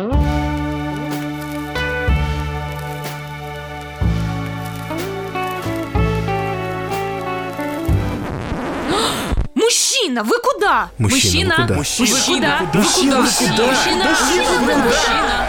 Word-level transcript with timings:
Мужчина, 9.54 10.24
вы 10.24 10.40
куда? 10.42 10.90
Мужчина, 10.98 11.56
вы 11.60 11.68
куда? 11.68 11.76
Мужчина, 11.76 12.10
Мужчина, 12.10 12.58
вы 12.60 12.68
куда? 12.68 12.79
Мужчина, 12.79 13.21
Вы 13.21 13.28
куда? 13.28 13.68
Мужчина, 13.68 13.68
Мужчина, 13.68 14.04
вы 14.04 14.10
Мужчина, 14.10 14.60
куда? 14.60 14.78
мужчина. 14.78 15.48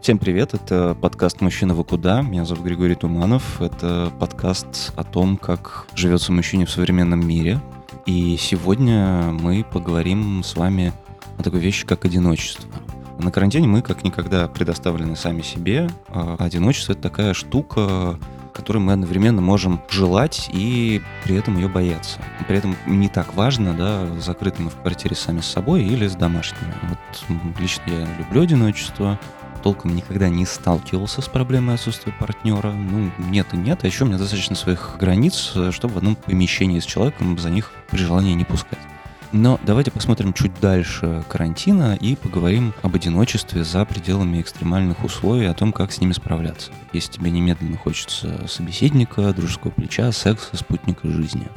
Всем 0.00 0.18
привет, 0.18 0.54
это 0.54 0.96
подкаст 1.00 1.40
«Мужчина, 1.40 1.74
вы 1.74 1.82
куда?». 1.82 2.22
Меня 2.22 2.44
зовут 2.44 2.62
Григорий 2.64 2.94
Туманов. 2.94 3.60
Это 3.60 4.12
подкаст 4.20 4.92
о 4.94 5.02
том, 5.02 5.36
как 5.36 5.86
живется 5.96 6.30
мужчине 6.30 6.64
в 6.66 6.70
современном 6.70 7.26
мире. 7.26 7.60
И 8.06 8.36
сегодня 8.36 9.32
мы 9.32 9.64
поговорим 9.64 10.44
с 10.44 10.54
вами 10.54 10.92
о 11.38 11.42
такой 11.42 11.58
вещи, 11.58 11.84
как 11.84 12.04
одиночество. 12.04 12.70
На 13.18 13.30
карантине 13.30 13.66
мы 13.66 13.82
как 13.82 14.04
никогда 14.04 14.48
предоставлены 14.48 15.16
сами 15.16 15.42
себе. 15.42 15.88
А 16.08 16.36
одиночество— 16.38 16.92
это 16.94 17.02
такая 17.02 17.34
штука, 17.34 18.18
которой 18.52 18.78
мы 18.78 18.92
одновременно 18.92 19.40
можем 19.40 19.80
желать 19.90 20.48
и 20.52 21.02
при 21.24 21.36
этом 21.36 21.56
ее 21.56 21.68
бояться. 21.68 22.18
При 22.46 22.58
этом 22.58 22.76
не 22.86 23.08
так 23.08 23.34
важно, 23.34 23.74
да, 23.74 24.06
закрыты 24.20 24.62
мы 24.62 24.70
в 24.70 24.76
квартире 24.76 25.16
сами 25.16 25.40
с 25.40 25.46
собой 25.46 25.84
или 25.84 26.06
с 26.06 26.14
домашними. 26.14 26.74
Вот 26.88 27.58
лично 27.58 27.82
я 27.86 28.06
люблю 28.18 28.42
одиночество, 28.42 29.18
толком 29.64 29.96
никогда 29.96 30.28
не 30.28 30.44
сталкивался 30.44 31.22
с 31.22 31.28
проблемой 31.28 31.76
отсутствия 31.76 32.12
партнера. 32.12 32.70
Ну, 32.70 33.10
нет 33.30 33.46
и 33.54 33.56
нет. 33.56 33.82
А 33.82 33.86
еще 33.86 34.04
у 34.04 34.06
меня 34.06 34.18
достаточно 34.18 34.54
своих 34.54 34.96
границ, 35.00 35.52
э, 35.54 35.70
чтобы 35.72 35.94
в 35.94 35.96
одном 35.96 36.16
помещении 36.16 36.78
с 36.80 36.84
человеком 36.84 37.38
за 37.38 37.48
них 37.48 37.72
при 37.90 37.96
желании 37.96 38.34
не 38.34 38.44
пускать. 38.44 38.78
Но 39.36 39.58
давайте 39.66 39.90
посмотрим 39.90 40.32
чуть 40.32 40.60
дальше 40.60 41.24
карантина 41.28 41.96
и 42.00 42.14
поговорим 42.14 42.72
об 42.82 42.94
одиночестве 42.94 43.64
за 43.64 43.84
пределами 43.84 44.40
экстремальных 44.40 45.02
условий, 45.02 45.46
о 45.46 45.54
том, 45.54 45.72
как 45.72 45.90
с 45.90 46.00
ними 46.00 46.12
справляться. 46.12 46.70
Если 46.92 47.14
тебе 47.14 47.32
немедленно 47.32 47.76
хочется 47.76 48.46
собеседника, 48.46 49.32
дружеского 49.32 49.72
плеча, 49.72 50.12
секса, 50.12 50.56
спутника 50.56 51.08
жизни. 51.08 51.48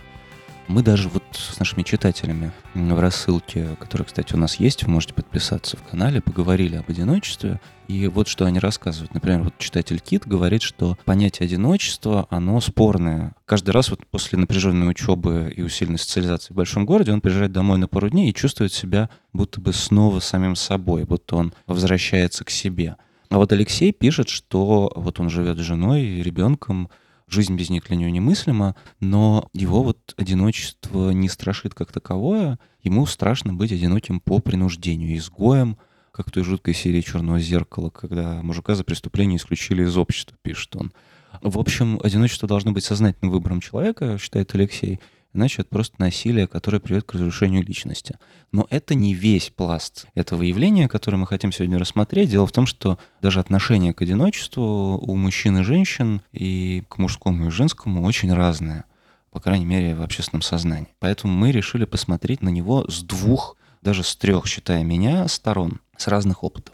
Мы 0.68 0.84
даже 0.84 1.08
вот 1.08 1.23
с 1.32 1.58
нашими 1.60 1.84
читателями 1.84 2.52
в 2.73 3.00
рассылке, 3.00 3.78
которая, 3.80 4.06
кстати, 4.06 4.34
у 4.34 4.38
нас 4.38 4.56
есть, 4.56 4.84
вы 4.84 4.92
можете 4.92 5.14
подписаться 5.14 5.78
в 5.78 5.84
канале, 5.84 6.22
поговорили 6.22 6.76
об 6.76 6.90
одиночестве. 6.90 7.62
И 7.88 8.08
вот 8.08 8.28
что 8.28 8.44
они 8.44 8.60
рассказывают. 8.60 9.14
Например, 9.14 9.44
вот 9.44 9.58
читатель 9.60 10.00
Кит 10.02 10.28
говорит, 10.28 10.62
что 10.62 10.98
понятие 11.06 11.45
одиночества, 11.45 12.28
оно 12.30 12.60
спорное. 12.60 13.34
Каждый 13.45 13.70
раз 13.70 13.92
вот 13.92 14.06
после 14.08 14.38
напряженной 14.38 14.90
учебы 14.90 15.54
и 15.56 15.62
усиленной 15.62 16.00
социализации 16.00 16.52
в 16.52 16.58
большом 16.58 16.86
городе 16.86 17.14
он 17.14 17.22
приезжает 17.22 17.54
домой 17.54 17.78
на 17.78 17.88
пару 17.88 18.10
дней 18.10 18.30
и 18.30 18.34
чувствует 18.34 18.73
себя 18.73 19.10
будто 19.32 19.62
бы 19.62 19.72
снова 19.72 20.20
самим 20.20 20.58
собой, 20.58 21.06
будто 21.06 21.38
он 21.38 21.54
возвращается 21.66 22.44
к 22.44 22.50
себе. 22.50 22.98
А 23.30 23.38
вот 23.38 23.54
Алексей 23.54 23.94
пишет, 23.94 24.28
что 24.28 24.92
вот 24.95 25.22
он 25.22 25.30
живет 25.30 25.58
с 25.58 25.62
женой 25.62 26.04
и 26.04 26.23
ребенком, 26.23 26.90
жизнь 27.28 27.56
без 27.56 27.70
них 27.70 27.86
для 27.88 27.97
него 27.97 28.09
немыслима, 28.09 28.75
но 29.00 29.50
его 29.53 29.83
вот 29.83 30.14
одиночество 30.17 31.11
не 31.11 31.30
страшит 31.30 31.73
как 31.73 31.92
таковое, 31.92 32.59
ему 32.81 33.06
страшно 33.06 33.53
быть 33.53 33.72
одиноким 33.72 34.20
по 34.20 34.39
принуждению, 34.39 35.17
изгоем, 35.17 35.78
как 36.11 36.30
в 36.30 36.31
той 36.31 36.44
жуткой 36.44 36.73
серии 36.73 37.02
«Черного 37.02 37.39
зеркала», 37.39 37.89
когда 37.89 38.42
мужика 38.42 38.75
за 38.75 38.83
преступление 38.83 39.38
исключили 39.38 39.83
из 39.83 39.98
общества, 39.98 40.36
пишет 40.42 40.75
он. 40.75 40.92
В 41.42 41.59
общем, 41.59 42.00
одиночество 42.03 42.48
должно 42.48 42.72
быть 42.72 42.83
сознательным 42.83 43.31
выбором 43.31 43.61
человека, 43.61 44.17
считает 44.17 44.55
Алексей, 44.55 45.00
иначе 45.33 45.61
это 45.61 45.70
просто 45.70 45.95
насилие, 46.00 46.47
которое 46.47 46.80
приведет 46.80 47.06
к 47.06 47.14
разрушению 47.14 47.64
личности. 47.64 48.17
Но 48.52 48.67
это 48.70 48.95
не 48.95 49.14
весь 49.14 49.50
пласт 49.50 50.08
этого 50.16 50.44
явления, 50.44 50.88
которое 50.88 51.17
мы 51.17 51.28
хотим 51.28 51.52
сегодня 51.52 51.78
рассмотреть. 51.78 52.30
Дело 52.30 52.47
в 52.47 52.52
том, 52.52 52.66
что 52.66 52.97
даже 53.22 53.39
отношение 53.39 53.94
к 53.94 54.02
одиночеству 54.02 54.98
у 54.98 55.16
мужчин 55.16 55.58
и 55.59 55.64
женщин 55.64 56.22
и 56.31 56.83
к 56.89 56.98
мужскому 56.98 57.48
и 57.48 57.50
женскому 57.50 58.03
очень 58.03 58.33
разное, 58.33 58.86
по 59.32 59.39
крайней 59.39 59.66
мере, 59.66 59.95
в 59.95 60.02
общественном 60.02 60.42
сознании. 60.42 60.93
Поэтому 60.99 61.33
мы 61.33 61.52
решили 61.52 61.86
посмотреть 61.86 62.42
на 62.42 62.49
него 62.49 62.89
с 62.89 63.02
двух, 63.02 63.58
даже 63.82 64.04
с 64.04 64.16
трех, 64.16 64.48
считая 64.48 64.83
меня, 64.83 65.27
сторон, 65.27 65.82
с 65.98 66.08
разных 66.08 66.43
опытов. 66.43 66.73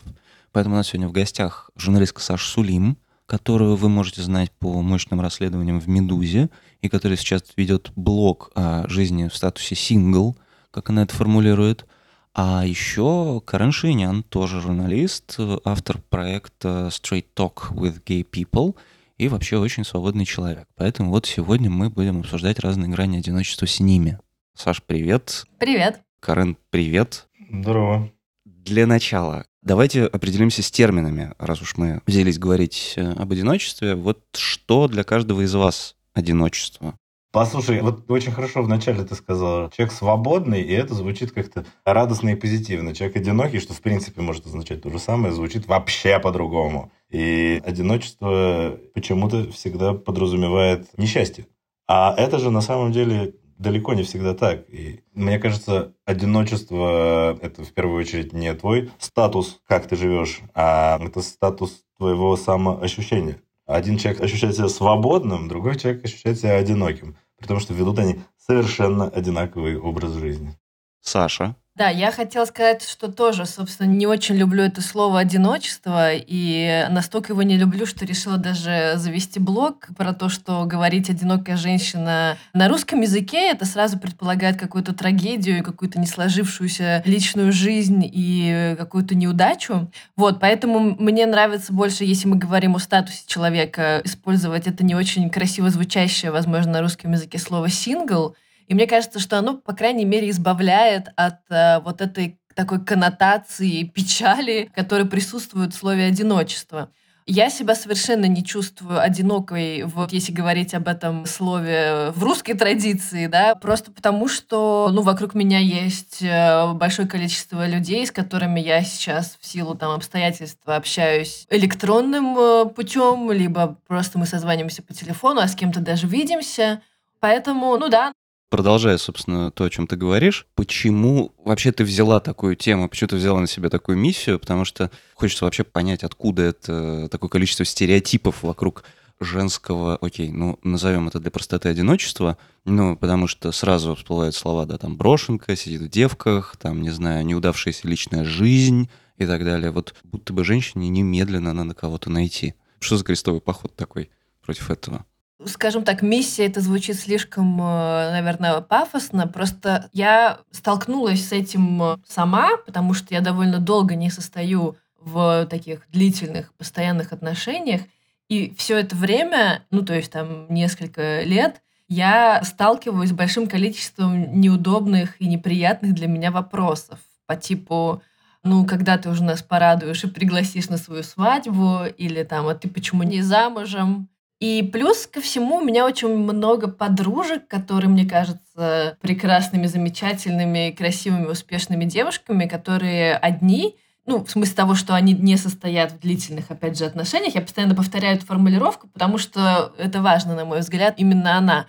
Поэтому 0.51 0.75
у 0.75 0.77
нас 0.77 0.87
сегодня 0.87 1.07
в 1.07 1.11
гостях 1.11 1.71
журналистка 1.75 2.21
Саша 2.21 2.47
Сулим, 2.47 2.97
которую 3.25 3.75
вы 3.75 3.89
можете 3.89 4.21
знать 4.21 4.51
по 4.51 4.81
мощным 4.81 5.19
расследованиям 5.21 5.79
в 5.79 5.87
«Медузе», 5.87 6.49
и 6.83 6.89
которая 6.89 7.17
сейчас 7.17 7.43
ведет 7.55 7.91
блог 7.95 8.51
о 8.55 8.87
жизни 8.89 9.29
в 9.29 9.35
статусе 9.35 9.73
«сингл», 9.73 10.37
как 10.69 10.89
она 10.89 11.03
это 11.03 11.15
формулирует. 11.15 11.87
А 12.35 12.65
еще 12.65 13.41
Карен 13.45 13.71
Шинян, 13.71 14.21
тоже 14.23 14.59
журналист, 14.59 15.37
автор 15.63 15.99
проекта 16.09 16.89
Straight 16.91 17.27
Talk 17.35 17.71
with 17.71 18.03
Gay 18.03 18.27
People 18.29 18.75
и 19.17 19.29
вообще 19.29 19.57
очень 19.57 19.85
свободный 19.85 20.25
человек. 20.25 20.67
Поэтому 20.75 21.11
вот 21.11 21.25
сегодня 21.25 21.69
мы 21.69 21.89
будем 21.89 22.19
обсуждать 22.19 22.59
разные 22.59 22.89
грани 22.89 23.17
одиночества 23.17 23.65
с 23.65 23.79
ними. 23.79 24.19
Саш, 24.53 24.83
привет. 24.83 25.45
Привет. 25.59 26.01
Карен, 26.19 26.57
привет. 26.69 27.27
Здорово. 27.49 28.11
Для 28.43 28.87
начала 28.87 29.45
давайте 29.61 30.05
определимся 30.05 30.61
с 30.61 30.69
терминами, 30.69 31.33
раз 31.39 31.61
уж 31.61 31.77
мы 31.77 32.01
взялись 32.05 32.37
говорить 32.37 32.93
э, 32.97 33.13
об 33.13 33.31
одиночестве. 33.31 33.95
Вот 33.95 34.21
что 34.33 34.87
для 34.87 35.03
каждого 35.03 35.41
из 35.41 35.53
вас 35.53 35.95
одиночество? 36.13 36.97
Послушай, 37.33 37.81
вот 37.81 38.09
очень 38.11 38.31
хорошо 38.31 38.61
вначале 38.61 39.03
ты 39.03 39.15
сказал, 39.15 39.71
человек 39.71 39.91
свободный, 39.91 40.61
и 40.61 40.71
это 40.71 40.93
звучит 40.93 41.31
как-то 41.31 41.65
радостно 41.83 42.29
и 42.29 42.35
позитивно. 42.35 42.93
Человек 42.93 43.17
одинокий, 43.17 43.59
что 43.59 43.73
в 43.73 43.81
принципе 43.81 44.21
может 44.21 44.45
означать 44.45 44.83
то 44.83 44.91
же 44.91 44.99
самое, 44.99 45.33
звучит 45.33 45.65
вообще 45.65 46.19
по-другому. 46.19 46.91
И 47.09 47.59
одиночество 47.65 48.77
почему-то 48.93 49.51
всегда 49.51 49.93
подразумевает 49.95 50.95
несчастье. 50.95 51.47
А 51.87 52.13
это 52.15 52.37
же 52.37 52.51
на 52.51 52.61
самом 52.61 52.91
деле 52.91 53.33
далеко 53.57 53.95
не 53.95 54.03
всегда 54.03 54.35
так. 54.35 54.69
И 54.69 55.01
мне 55.15 55.39
кажется, 55.39 55.95
одиночество– 56.05 57.35
это 57.41 57.63
в 57.63 57.73
первую 57.73 57.99
очередь 57.99 58.31
не 58.31 58.53
твой 58.53 58.91
статус, 58.99 59.59
как 59.67 59.87
ты 59.87 59.95
живешь, 59.95 60.41
а 60.53 60.99
это 61.03 61.23
статус 61.23 61.83
твоего 61.97 62.37
самоощущения. 62.37 63.41
Один 63.65 63.97
человек 63.97 64.21
ощущает 64.21 64.55
себя 64.55 64.67
свободным, 64.67 65.47
другой 65.47 65.77
человек 65.77 66.03
ощущает 66.03 66.37
себя 66.37 66.55
одиноким, 66.55 67.17
потому 67.39 67.59
что 67.59 67.73
ведут 67.73 67.99
они 67.99 68.21
совершенно 68.37 69.07
одинаковый 69.07 69.77
образ 69.79 70.13
жизни. 70.13 70.57
Саша. 70.99 71.55
Да, 71.75 71.89
я 71.89 72.11
хотела 72.11 72.45
сказать, 72.45 72.87
что 72.87 73.11
тоже, 73.11 73.47
собственно, 73.47 73.87
не 73.87 74.05
очень 74.05 74.35
люблю 74.35 74.61
это 74.61 74.79
слово 74.79 75.19
«одиночество», 75.19 76.11
и 76.13 76.85
настолько 76.91 77.33
его 77.33 77.41
не 77.41 77.57
люблю, 77.57 77.87
что 77.87 78.05
решила 78.05 78.37
даже 78.37 78.93
завести 78.97 79.39
блог 79.39 79.87
про 79.97 80.13
то, 80.13 80.29
что 80.29 80.65
говорить 80.65 81.09
«одинокая 81.09 81.57
женщина» 81.57 82.37
на 82.53 82.69
русском 82.69 83.01
языке, 83.01 83.49
это 83.49 83.65
сразу 83.65 83.97
предполагает 83.97 84.59
какую-то 84.59 84.93
трагедию, 84.93 85.63
какую-то 85.63 85.99
не 85.99 86.05
сложившуюся 86.05 87.01
личную 87.05 87.51
жизнь 87.51 88.03
и 88.05 88.75
какую-то 88.77 89.15
неудачу. 89.15 89.91
Вот, 90.15 90.39
поэтому 90.39 90.95
мне 90.99 91.25
нравится 91.25 91.73
больше, 91.73 92.03
если 92.03 92.27
мы 92.27 92.35
говорим 92.35 92.75
о 92.75 92.79
статусе 92.79 93.23
человека, 93.25 93.99
использовать 94.03 94.67
это 94.67 94.85
не 94.85 94.93
очень 94.93 95.27
красиво 95.31 95.71
звучащее, 95.71 96.29
возможно, 96.29 96.73
на 96.73 96.81
русском 96.81 97.13
языке 97.13 97.39
слово 97.39 97.69
«сингл», 97.69 98.35
и 98.67 98.73
мне 98.73 98.87
кажется, 98.87 99.19
что 99.19 99.37
оно, 99.37 99.57
по 99.57 99.73
крайней 99.73 100.05
мере, 100.05 100.29
избавляет 100.29 101.09
от 101.15 101.39
э, 101.49 101.79
вот 101.81 102.01
этой 102.01 102.39
такой 102.55 102.83
коннотации 102.83 103.83
печали, 103.83 104.69
которая 104.75 105.05
присутствует 105.05 105.73
в 105.73 105.77
слове 105.77 106.05
одиночество. 106.05 106.89
Я 107.25 107.49
себя 107.49 107.73
совершенно 107.73 108.25
не 108.25 108.43
чувствую 108.43 108.99
одинокой, 108.99 109.83
вот 109.83 110.11
если 110.11 110.33
говорить 110.33 110.73
об 110.73 110.89
этом 110.89 111.25
слове 111.25 112.11
в 112.13 112.21
русской 112.21 112.53
традиции, 112.53 113.27
да, 113.27 113.55
просто 113.55 113.93
потому 113.93 114.27
что, 114.27 114.89
ну, 114.91 115.03
вокруг 115.03 115.33
меня 115.33 115.59
есть 115.59 116.21
э, 116.21 116.73
большое 116.73 117.07
количество 117.07 117.65
людей, 117.65 118.05
с 118.05 118.11
которыми 118.11 118.59
я 118.59 118.83
сейчас 118.83 119.37
в 119.39 119.45
силу 119.45 119.73
там 119.73 119.91
обстоятельств 119.91 120.59
общаюсь 120.65 121.45
электронным 121.49 122.37
э, 122.37 122.65
путем, 122.65 123.31
либо 123.31 123.77
просто 123.87 124.19
мы 124.19 124.25
созваниваемся 124.25 124.83
по 124.83 124.93
телефону, 124.93 125.39
а 125.39 125.47
с 125.47 125.55
кем-то 125.55 125.79
даже 125.79 126.07
видимся. 126.07 126.81
Поэтому, 127.21 127.77
ну 127.77 127.87
да, 127.87 128.11
Продолжая, 128.53 128.99
собственно, 128.99 129.49
то, 129.49 129.63
о 129.63 129.69
чем 129.71 129.87
ты 129.87 129.95
говоришь, 129.95 130.45
почему 130.53 131.33
вообще 131.43 131.71
ты 131.71 131.83
взяла 131.83 132.19
такую 132.19 132.55
тему, 132.55 132.87
почему 132.87 133.07
ты 133.07 133.15
взяла 133.15 133.39
на 133.39 133.47
себя 133.47 133.67
такую 133.67 133.97
миссию, 133.97 134.37
потому 134.37 134.63
что 134.63 134.91
хочется 135.15 135.45
вообще 135.45 135.63
понять, 135.63 136.03
откуда 136.03 136.43
это 136.43 137.09
такое 137.09 137.31
количество 137.31 137.65
стереотипов 137.65 138.43
вокруг 138.43 138.83
женского, 139.19 139.95
окей, 139.95 140.29
ну, 140.29 140.59
назовем 140.61 141.07
это 141.07 141.19
для 141.19 141.31
простоты 141.31 141.67
одиночества, 141.69 142.37
ну, 142.63 142.95
потому 142.95 143.25
что 143.25 143.51
сразу 143.51 143.95
всплывают 143.95 144.35
слова, 144.35 144.67
да, 144.67 144.77
там, 144.77 144.97
брошенка, 144.97 145.55
сидит 145.55 145.81
в 145.81 145.89
девках, 145.89 146.55
там, 146.61 146.83
не 146.83 146.91
знаю, 146.91 147.25
неудавшаяся 147.25 147.87
личная 147.87 148.23
жизнь 148.23 148.87
и 149.17 149.25
так 149.25 149.43
далее. 149.43 149.71
Вот 149.71 149.95
будто 150.03 150.31
бы 150.31 150.43
женщине 150.43 150.89
немедленно 150.89 151.53
надо 151.53 151.73
кого-то 151.73 152.11
найти. 152.11 152.53
Что 152.77 152.97
за 152.97 153.03
крестовый 153.03 153.41
поход 153.41 153.75
такой 153.75 154.11
против 154.45 154.69
этого? 154.69 155.07
Скажем 155.45 155.83
так, 155.83 156.01
миссия 156.01 156.45
это 156.45 156.61
звучит 156.61 156.99
слишком, 156.99 157.59
э, 157.59 158.11
наверное, 158.11 158.61
пафосно. 158.61 159.27
Просто 159.27 159.89
я 159.93 160.39
столкнулась 160.51 161.27
с 161.27 161.31
этим 161.31 161.81
э, 161.83 161.97
сама, 162.07 162.57
потому 162.65 162.93
что 162.93 163.13
я 163.13 163.21
довольно 163.21 163.59
долго 163.59 163.95
не 163.95 164.09
состою 164.09 164.77
в 164.99 165.45
таких 165.47 165.89
длительных, 165.89 166.53
постоянных 166.53 167.11
отношениях. 167.11 167.81
И 168.29 168.53
все 168.57 168.77
это 168.77 168.95
время, 168.95 169.63
ну, 169.69 169.83
то 169.83 169.93
есть 169.93 170.11
там 170.11 170.51
несколько 170.53 171.23
лет, 171.23 171.61
я 171.89 172.41
сталкиваюсь 172.43 173.09
с 173.09 173.13
большим 173.13 173.47
количеством 173.47 174.39
неудобных 174.39 175.21
и 175.21 175.27
неприятных 175.27 175.93
для 175.93 176.07
меня 176.07 176.31
вопросов 176.31 176.99
по 177.25 177.35
типу 177.35 178.01
ну, 178.43 178.65
когда 178.65 178.97
ты 178.97 179.09
уже 179.09 179.23
нас 179.23 179.41
порадуешь 179.41 180.03
и 180.03 180.07
пригласишь 180.07 180.67
на 180.67 180.77
свою 180.77 181.03
свадьбу, 181.03 181.85
или 181.97 182.23
там, 182.23 182.47
а 182.47 182.55
ты 182.55 182.67
почему 182.67 183.03
не 183.03 183.21
замужем? 183.21 184.09
И 184.43 184.61
плюс 184.61 185.07
ко 185.07 185.21
всему 185.21 185.59
у 185.59 185.63
меня 185.63 185.85
очень 185.85 186.09
много 186.09 186.67
подружек, 186.67 187.47
которые, 187.47 187.89
мне 187.89 188.05
кажутся, 188.05 188.97
прекрасными, 188.99 189.67
замечательными, 189.67 190.75
красивыми, 190.77 191.27
успешными 191.27 191.85
девушками, 191.85 192.45
которые 192.45 193.15
одни, 193.15 193.77
ну, 194.05 194.25
в 194.25 194.29
смысле 194.29 194.53
того, 194.53 194.75
что 194.75 194.95
они 194.95 195.13
не 195.13 195.37
состоят 195.37 195.93
в 195.93 195.99
длительных, 195.99 196.51
опять 196.51 196.77
же, 196.77 196.83
отношениях. 196.83 197.35
Я 197.35 197.41
постоянно 197.41 197.73
повторяю 197.73 198.17
эту 198.17 198.25
формулировку, 198.25 198.89
потому 198.89 199.17
что 199.17 199.73
это 199.77 200.01
важно, 200.01 200.35
на 200.35 200.43
мой 200.43 200.59
взгляд, 200.59 200.95
именно 200.97 201.37
она. 201.37 201.67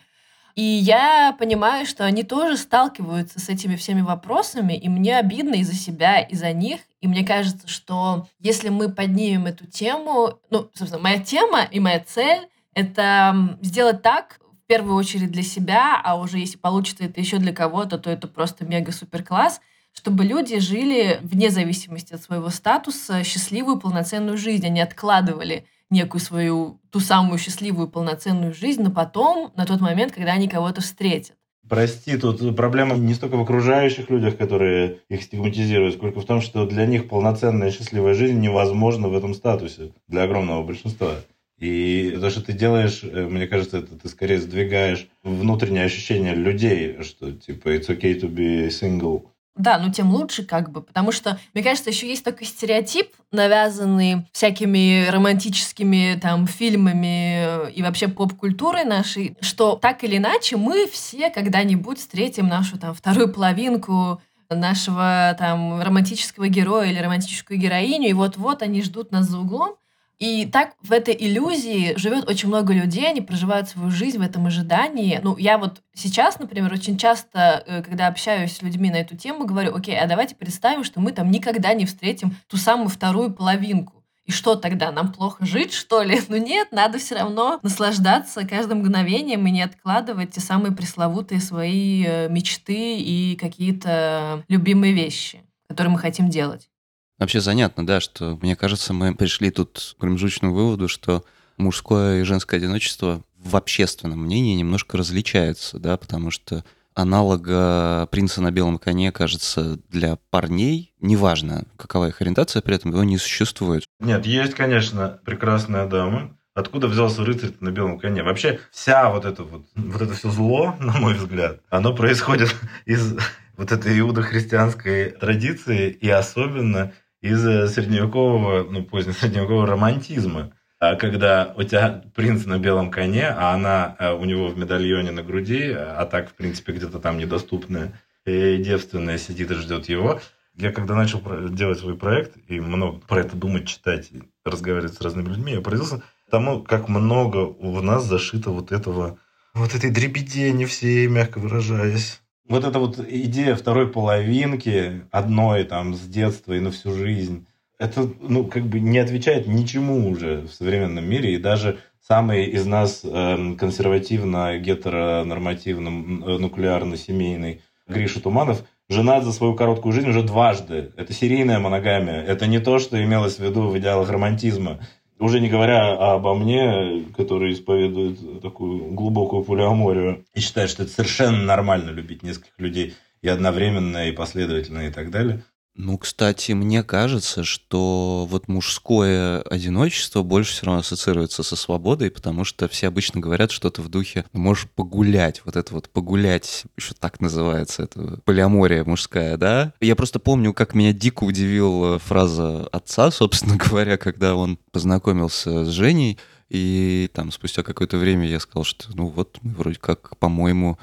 И 0.57 0.63
я 0.65 1.33
понимаю, 1.39 1.87
что 1.87 2.05
они 2.05 2.25
тоже 2.25 2.57
сталкиваются 2.57 3.39
с 3.39 3.49
этими 3.49 3.77
всеми 3.77 4.01
вопросами, 4.01 4.73
и 4.73 4.89
мне 4.89 5.17
обидно 5.17 5.55
и 5.55 5.63
за 5.63 5.75
себя, 5.75 6.19
и 6.19 6.35
за 6.35 6.53
них. 6.53 6.81
И 7.01 7.07
мне 7.07 7.25
кажется, 7.25 7.69
что 7.69 8.27
если 8.41 8.69
мы 8.69 8.91
поднимем 8.91 9.47
эту 9.47 9.65
тему, 9.65 10.41
ну, 10.51 10.69
собственно, 10.75 11.01
моя 11.01 11.21
тема 11.21 11.63
и 11.71 11.79
моя 11.79 12.01
цель— 12.01 12.49
это 12.75 13.59
сделать 13.61 14.03
так, 14.03 14.39
в 14.65 14.67
первую 14.67 14.97
очередь 14.97 15.31
для 15.31 15.43
себя, 15.43 16.01
а 16.03 16.19
уже 16.19 16.39
если 16.39 16.57
получится 16.57 17.05
это 17.05 17.21
еще 17.21 17.39
для 17.39 17.53
кого-то, 17.53 17.99
то 17.99 18.11
это 18.11 18.29
просто 18.29 18.65
мега-супер 18.65 19.23
класс, 19.23 19.61
чтобы 19.93 20.25
люди 20.25 20.59
жили 20.59 21.21
вне 21.23 21.51
зависимости 21.51 22.15
от 22.15 22.23
своего 22.23 22.49
статуса 22.49 23.23
счастливую 23.25 23.79
полноценную 23.79 24.39
жизнь, 24.39 24.67
они 24.67 24.81
откладывали 24.81 25.67
некую 25.91 26.21
свою, 26.21 26.81
ту 26.91 27.01
самую 27.01 27.39
счастливую, 27.39 27.89
полноценную 27.89 28.55
жизнь, 28.55 28.83
но 28.83 28.91
потом, 28.91 29.53
на 29.55 29.67
тот 29.67 29.81
момент, 29.81 30.13
когда 30.13 30.33
они 30.33 30.49
кого-то 30.49 30.81
встретят. 30.81 31.37
Прости, 31.69 32.19
тут 32.19 32.57
проблема 32.57 32.97
не 32.97 33.15
столько 33.15 33.37
в 33.37 33.43
окружающих 33.43 34.11
людях, 34.11 34.37
которые 34.37 34.99
их 35.09 35.23
стигматизируют, 35.23 35.95
сколько 35.95 36.21
в 36.21 36.27
том, 36.27 36.43
что 36.43 36.67
для 36.67 36.85
них 36.85 37.09
полноценная 37.09 37.71
счастливая 37.71 38.15
жизнь 38.15 38.39
невозможна 38.39 39.09
в 39.09 39.17
этом 39.17 39.35
статусе 39.35 39.93
для 40.07 40.25
огромного 40.25 40.63
большинства. 40.63 41.15
И 41.65 42.19
то, 42.21 42.29
что 42.29 42.43
ты 42.43 42.53
делаешь, 42.53 43.01
э, 43.03 43.27
мне 43.27 43.47
кажется, 43.47 43.79
это 43.79 43.99
ты 43.99 44.07
скорее 44.11 44.39
сдвигаешь 44.39 45.09
внутреннее 45.23 45.87
ощущение 45.87 46.35
людей, 46.35 47.03
что 47.03 47.33
типа 47.33 47.69
it's 47.69 47.89
okay 47.89 48.21
to 48.21 48.29
be 48.29 48.69
single. 48.69 49.29
Да, 49.57 49.79
ну 49.79 49.91
тем 49.91 50.13
лучше 50.13 50.45
как 50.45 50.71
бы, 50.71 50.83
потому 50.83 51.11
что, 51.11 51.39
мне 51.55 51.63
кажется, 51.65 51.89
еще 51.89 52.07
есть 52.07 52.23
такой 52.23 52.47
стереотип, 52.47 53.13
навязанный 53.33 54.27
всякими 54.33 55.09
романтическими 55.09 56.19
там 56.21 56.47
фильмами 56.47 57.71
и 57.71 57.83
вообще 57.83 58.09
поп-культурой 58.09 58.85
нашей, 58.85 59.35
что 59.41 59.77
так 59.77 60.05
или 60.05 60.19
иначе 60.19 60.59
мы 60.59 60.87
все 60.87 61.31
когда-нибудь 61.31 61.99
встретим 61.99 62.47
нашу 62.47 62.79
там 62.79 62.93
вторую 62.93 63.33
половинку, 63.33 64.21
нашего 64.51 65.35
там 65.39 65.81
романтического 65.81 66.49
героя 66.49 66.91
или 66.91 66.99
романтическую 66.99 67.59
героиню, 67.59 68.11
и 68.11 68.13
вот-вот 68.13 68.61
они 68.61 68.83
ждут 68.83 69.13
нас 69.13 69.31
за 69.31 69.39
углом, 69.39 69.77
и 70.19 70.47
так 70.47 70.75
в 70.83 70.93
этой 70.93 71.17
иллюзии 71.19 71.95
живет 71.97 72.29
очень 72.29 72.49
много 72.49 72.73
людей, 72.73 73.09
они 73.09 73.21
проживают 73.21 73.69
свою 73.69 73.91
жизнь 73.91 74.19
в 74.19 74.23
этом 74.23 74.47
ожидании. 74.47 75.21
Ну, 75.23 75.37
я 75.37 75.59
вот 75.59 75.83
сейчас, 75.95 76.39
например, 76.39 76.73
очень 76.73 76.97
часто, 76.97 77.63
э, 77.67 77.83
когда 77.83 78.07
общаюсь 78.07 78.57
с 78.57 78.63
людьми 78.63 78.91
на 78.91 78.97
эту 78.97 79.17
тему, 79.17 79.45
говорю, 79.45 79.75
окей, 79.75 79.99
а 79.99 80.07
давайте 80.07 80.37
представим, 80.37 80.85
что 80.85 81.01
мы 81.01 81.13
там 81.13 81.31
никогда 81.31 81.75
не 81.75 81.85
встретим 81.85 82.37
ту 82.49 82.57
самую 82.57 82.89
вторую 82.89 83.33
половинку. 83.33 84.05
И 84.25 84.33
что 84.33 84.55
тогда? 84.55 84.91
Нам 84.91 85.13
плохо 85.13 85.45
жить, 85.45 85.73
что 85.73 86.03
ли? 86.03 86.21
Ну 86.29 86.37
нет, 86.37 86.69
надо 86.73 86.99
все 86.99 87.17
равно 87.17 87.59
наслаждаться 87.63 88.47
каждым 88.47 88.79
мгновением 88.79 89.47
и 89.47 89.51
не 89.51 89.63
откладывать 89.63 90.31
те 90.31 90.41
самые 90.41 90.73
пресловутые 90.73 91.41
свои 91.41 92.05
э, 92.07 92.29
мечты 92.29 92.99
и 92.99 93.37
какие-то 93.37 94.45
любимые 94.49 94.95
вещи, 94.95 95.43
которые 95.69 95.93
мы 95.93 95.99
хотим 95.99 96.31
делать. 96.31 96.71
Вообще 97.19 97.41
занятно, 97.41 97.87
да, 97.87 98.01
что, 98.01 98.39
мне 98.43 98.57
кажется, 98.57 98.93
мы 98.93 99.15
пришли 99.15 99.51
тут 99.51 99.95
к 99.97 100.01
промежуточному 100.01 100.55
выводу, 100.55 100.89
что 100.89 101.25
мужское 101.57 102.21
и 102.21 102.25
женское 102.25 102.57
одиночество 102.57 103.23
в 103.39 103.57
общественном 103.57 104.21
мнении 104.21 104.55
немножко 104.55 104.97
различается, 104.97 105.79
да, 105.79 105.97
потому 105.97 106.31
что 106.31 106.65
аналога 106.95 108.09
принца 108.11 108.41
на 108.41 108.51
белом 108.51 108.79
коне, 108.79 109.13
кажется, 109.13 109.79
для 109.91 110.17
парней, 110.31 110.93
неважно, 111.01 111.65
какова 111.77 112.09
их 112.09 112.21
ориентация, 112.21 112.63
при 112.63 112.77
этом 112.77 112.93
его 112.93 113.05
не 113.05 113.19
существует. 113.19 113.85
Нет, 114.01 114.27
есть, 114.27 114.55
конечно, 114.55 115.21
прекрасная 115.25 115.87
дама. 115.87 116.37
Откуда 116.55 116.87
взялся 116.87 117.25
рыцарь 117.25 117.51
на 117.59 117.71
белом 117.71 117.99
коне? 117.99 118.23
Вообще, 118.23 118.61
вся 118.71 119.11
вот 119.11 119.25
это 119.25 119.43
вот, 119.43 119.67
вот 119.75 120.01
это 120.01 120.15
все 120.15 120.31
зло, 120.31 120.77
на 120.81 120.93
мой 120.93 121.15
взгляд, 121.15 121.61
оно 121.69 121.95
происходит 121.95 122.55
из 122.87 123.17
вот 123.57 123.73
этой 123.73 123.99
иудохристианской 123.99 125.11
традиции, 125.11 125.91
и 125.91 126.09
особенно 126.09 126.93
из 127.25 127.73
средневекового, 127.73 128.65
ну, 128.71 128.85
позднесредневекового 128.85 129.67
романтизма. 129.67 130.53
А 130.79 130.95
когда 130.97 131.55
у 131.57 131.63
тебя 131.63 132.05
принц 132.15 132.45
на 132.45 132.59
белом 132.59 132.91
коне, 132.91 133.29
а 133.29 133.55
она 133.55 133.97
э, 133.99 134.13
у 134.13 134.27
него 134.27 134.49
в 134.49 134.59
медальоне 134.59 135.11
на 135.11 135.23
груди, 135.23 135.73
а 135.73 136.05
так, 136.05 136.29
в 136.29 136.35
принципе, 136.35 136.75
где-то 136.75 136.99
там 136.99 137.17
недоступная 137.17 137.99
и 138.27 138.59
девственная 138.59 139.17
сидит 139.17 139.51
и 139.51 139.55
ждет 139.55 139.89
его. 139.89 140.21
Я 140.55 140.71
когда 140.71 140.95
начал 140.95 141.23
делать 141.49 141.79
свой 141.79 141.97
проект 141.97 142.37
и 142.49 142.61
много 142.61 142.99
про 142.99 143.21
это 143.21 143.37
думать, 143.37 143.67
читать, 143.69 144.11
разговаривать 144.45 144.93
с 144.93 145.01
разными 145.01 145.29
людьми, 145.29 145.53
я 145.53 145.63
поразился 145.63 146.03
тому, 146.31 146.63
как 146.63 146.91
много 146.91 147.39
у 147.39 147.81
нас 147.81 148.05
зашито 148.05 148.51
вот 148.51 148.71
этого, 148.71 149.19
вот 149.55 149.75
этой 149.75 149.91
дребедени 149.91 150.67
всей, 150.67 151.07
мягко 151.07 151.39
выражаясь. 151.39 152.21
Вот 152.49 152.65
эта 152.65 152.79
вот 152.79 152.99
идея 152.99 153.55
второй 153.55 153.91
половинки, 153.91 155.03
одной 155.11 155.65
там 155.65 155.95
с 155.95 156.01
детства 156.01 156.53
и 156.53 156.61
на 156.61 156.71
всю 156.71 156.93
жизнь, 156.93 157.47
это, 157.79 158.09
ну, 158.21 158.45
как 158.45 158.65
бы 158.65 158.81
не 158.81 158.99
отвечает 158.99 159.47
ничему 159.47 160.09
уже 160.09 160.43
в 160.43 160.53
современном 160.53 161.05
мире, 161.09 161.35
и 161.35 161.39
даже 161.39 161.79
самый 162.01 162.47
из 162.47 162.67
нас 162.67 163.01
э, 163.03 163.55
консервативно, 163.59 164.59
гетеронормативно, 164.59 165.89
э, 165.89 166.39
нуклеарно-семейный 166.39 167.63
Гриша 167.89 168.21
Туманов 168.21 168.65
женат 168.89 169.25
за 169.25 169.33
свою 169.33 169.55
короткую 169.55 169.93
жизнь 169.93 170.09
уже 170.09 170.23
дважды. 170.23 170.93
Это 170.97 171.13
серийная 171.13 171.59
моногамия. 171.59 172.23
Это 172.23 172.47
не 172.47 172.59
то, 172.59 172.79
что 172.79 173.03
имелось 173.03 173.37
в 173.37 173.41
виду 173.41 173.69
в 173.69 173.79
идеалах 173.79 174.11
романтизма. 174.11 174.81
Уже 175.25 175.41
не 175.41 175.49
говоря 175.49 175.95
обо 175.95 176.35
мне, 176.35 177.07
который 177.17 177.55
исповедует 177.55 178.43
такую 178.43 178.93
глубокую 178.93 179.43
полиаморию 179.43 180.27
и 180.35 180.41
считает, 180.41 180.69
что 180.69 180.83
это 180.83 180.93
совершенно 180.93 181.43
нормально 181.43 181.93
любить 181.93 182.23
нескольких 182.23 182.53
людей 182.59 182.95
и 183.23 183.29
одновременно, 183.29 184.07
и 184.07 184.13
последовательно, 184.13 184.81
и 184.87 184.93
так 184.93 185.11
далее. 185.11 185.43
Ну, 185.77 185.99
кстати, 185.99 186.53
мне 186.53 186.85
кажется, 186.85 187.43
что 187.43 188.29
вот 188.31 188.47
мужское 188.47 189.43
одиночество 189.43 190.23
больше 190.23 190.53
все 190.53 190.67
равно 190.67 190.81
ассоциируется 190.81 191.43
со 191.43 191.57
свободой, 191.57 192.13
потому 192.13 192.45
что 192.45 192.69
все 192.69 192.87
обычно 192.87 193.21
говорят 193.21 193.51
что-то 193.51 193.83
в 193.83 193.89
духе 193.89 194.25
«Ну, 194.33 194.41
«можешь 194.41 194.69
погулять», 194.71 195.43
вот 195.45 195.57
это 195.57 195.75
вот 195.75 195.89
«погулять», 195.91 196.65
еще 196.77 196.95
так 196.95 197.21
называется, 197.21 197.83
это 197.83 198.21
полиамория 198.25 198.85
мужская, 198.85 199.37
да? 199.37 199.73
Я 199.81 199.97
просто 199.97 200.21
помню, 200.21 200.53
как 200.53 200.75
меня 200.75 200.93
дико 200.93 201.25
удивила 201.25 201.99
фраза 201.99 202.69
отца, 202.69 203.11
собственно 203.11 203.57
говоря, 203.69 203.97
когда 203.97 204.37
он 204.37 204.59
познакомился 204.71 205.65
с 205.65 205.69
Женей, 205.71 206.19
и 206.51 207.11
там 207.13 207.33
спустя 207.33 207.65
какое-то 207.65 207.97
время 207.99 208.29
я 208.29 208.39
сказал, 208.39 208.63
что 208.63 208.87
ну 208.95 209.09
вот 209.09 209.39
вроде 209.43 209.79
как, 209.81 210.17
по-моему, 210.19 210.79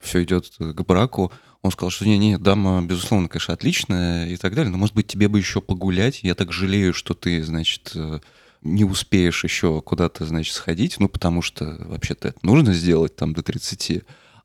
все 0.00 0.22
идет 0.22 0.52
к 0.58 0.82
браку. 0.82 1.32
Он 1.64 1.70
сказал, 1.70 1.88
что 1.88 2.04
не-не, 2.04 2.36
дама, 2.36 2.82
безусловно, 2.82 3.26
конечно, 3.26 3.54
отличная 3.54 4.28
и 4.28 4.36
так 4.36 4.54
далее, 4.54 4.70
но, 4.70 4.76
может 4.76 4.94
быть, 4.94 5.06
тебе 5.06 5.28
бы 5.28 5.38
еще 5.38 5.62
погулять. 5.62 6.20
Я 6.22 6.34
так 6.34 6.52
жалею, 6.52 6.92
что 6.92 7.14
ты, 7.14 7.42
значит, 7.42 7.92
э, 7.94 8.20
не 8.60 8.84
успеешь 8.84 9.44
еще 9.44 9.80
куда-то, 9.80 10.26
значит, 10.26 10.52
сходить, 10.52 10.96
ну, 10.98 11.08
потому 11.08 11.40
что 11.40 11.78
вообще-то 11.88 12.28
это 12.28 12.38
нужно 12.42 12.74
сделать 12.74 13.16
там 13.16 13.32
до 13.32 13.42
30. 13.42 14.02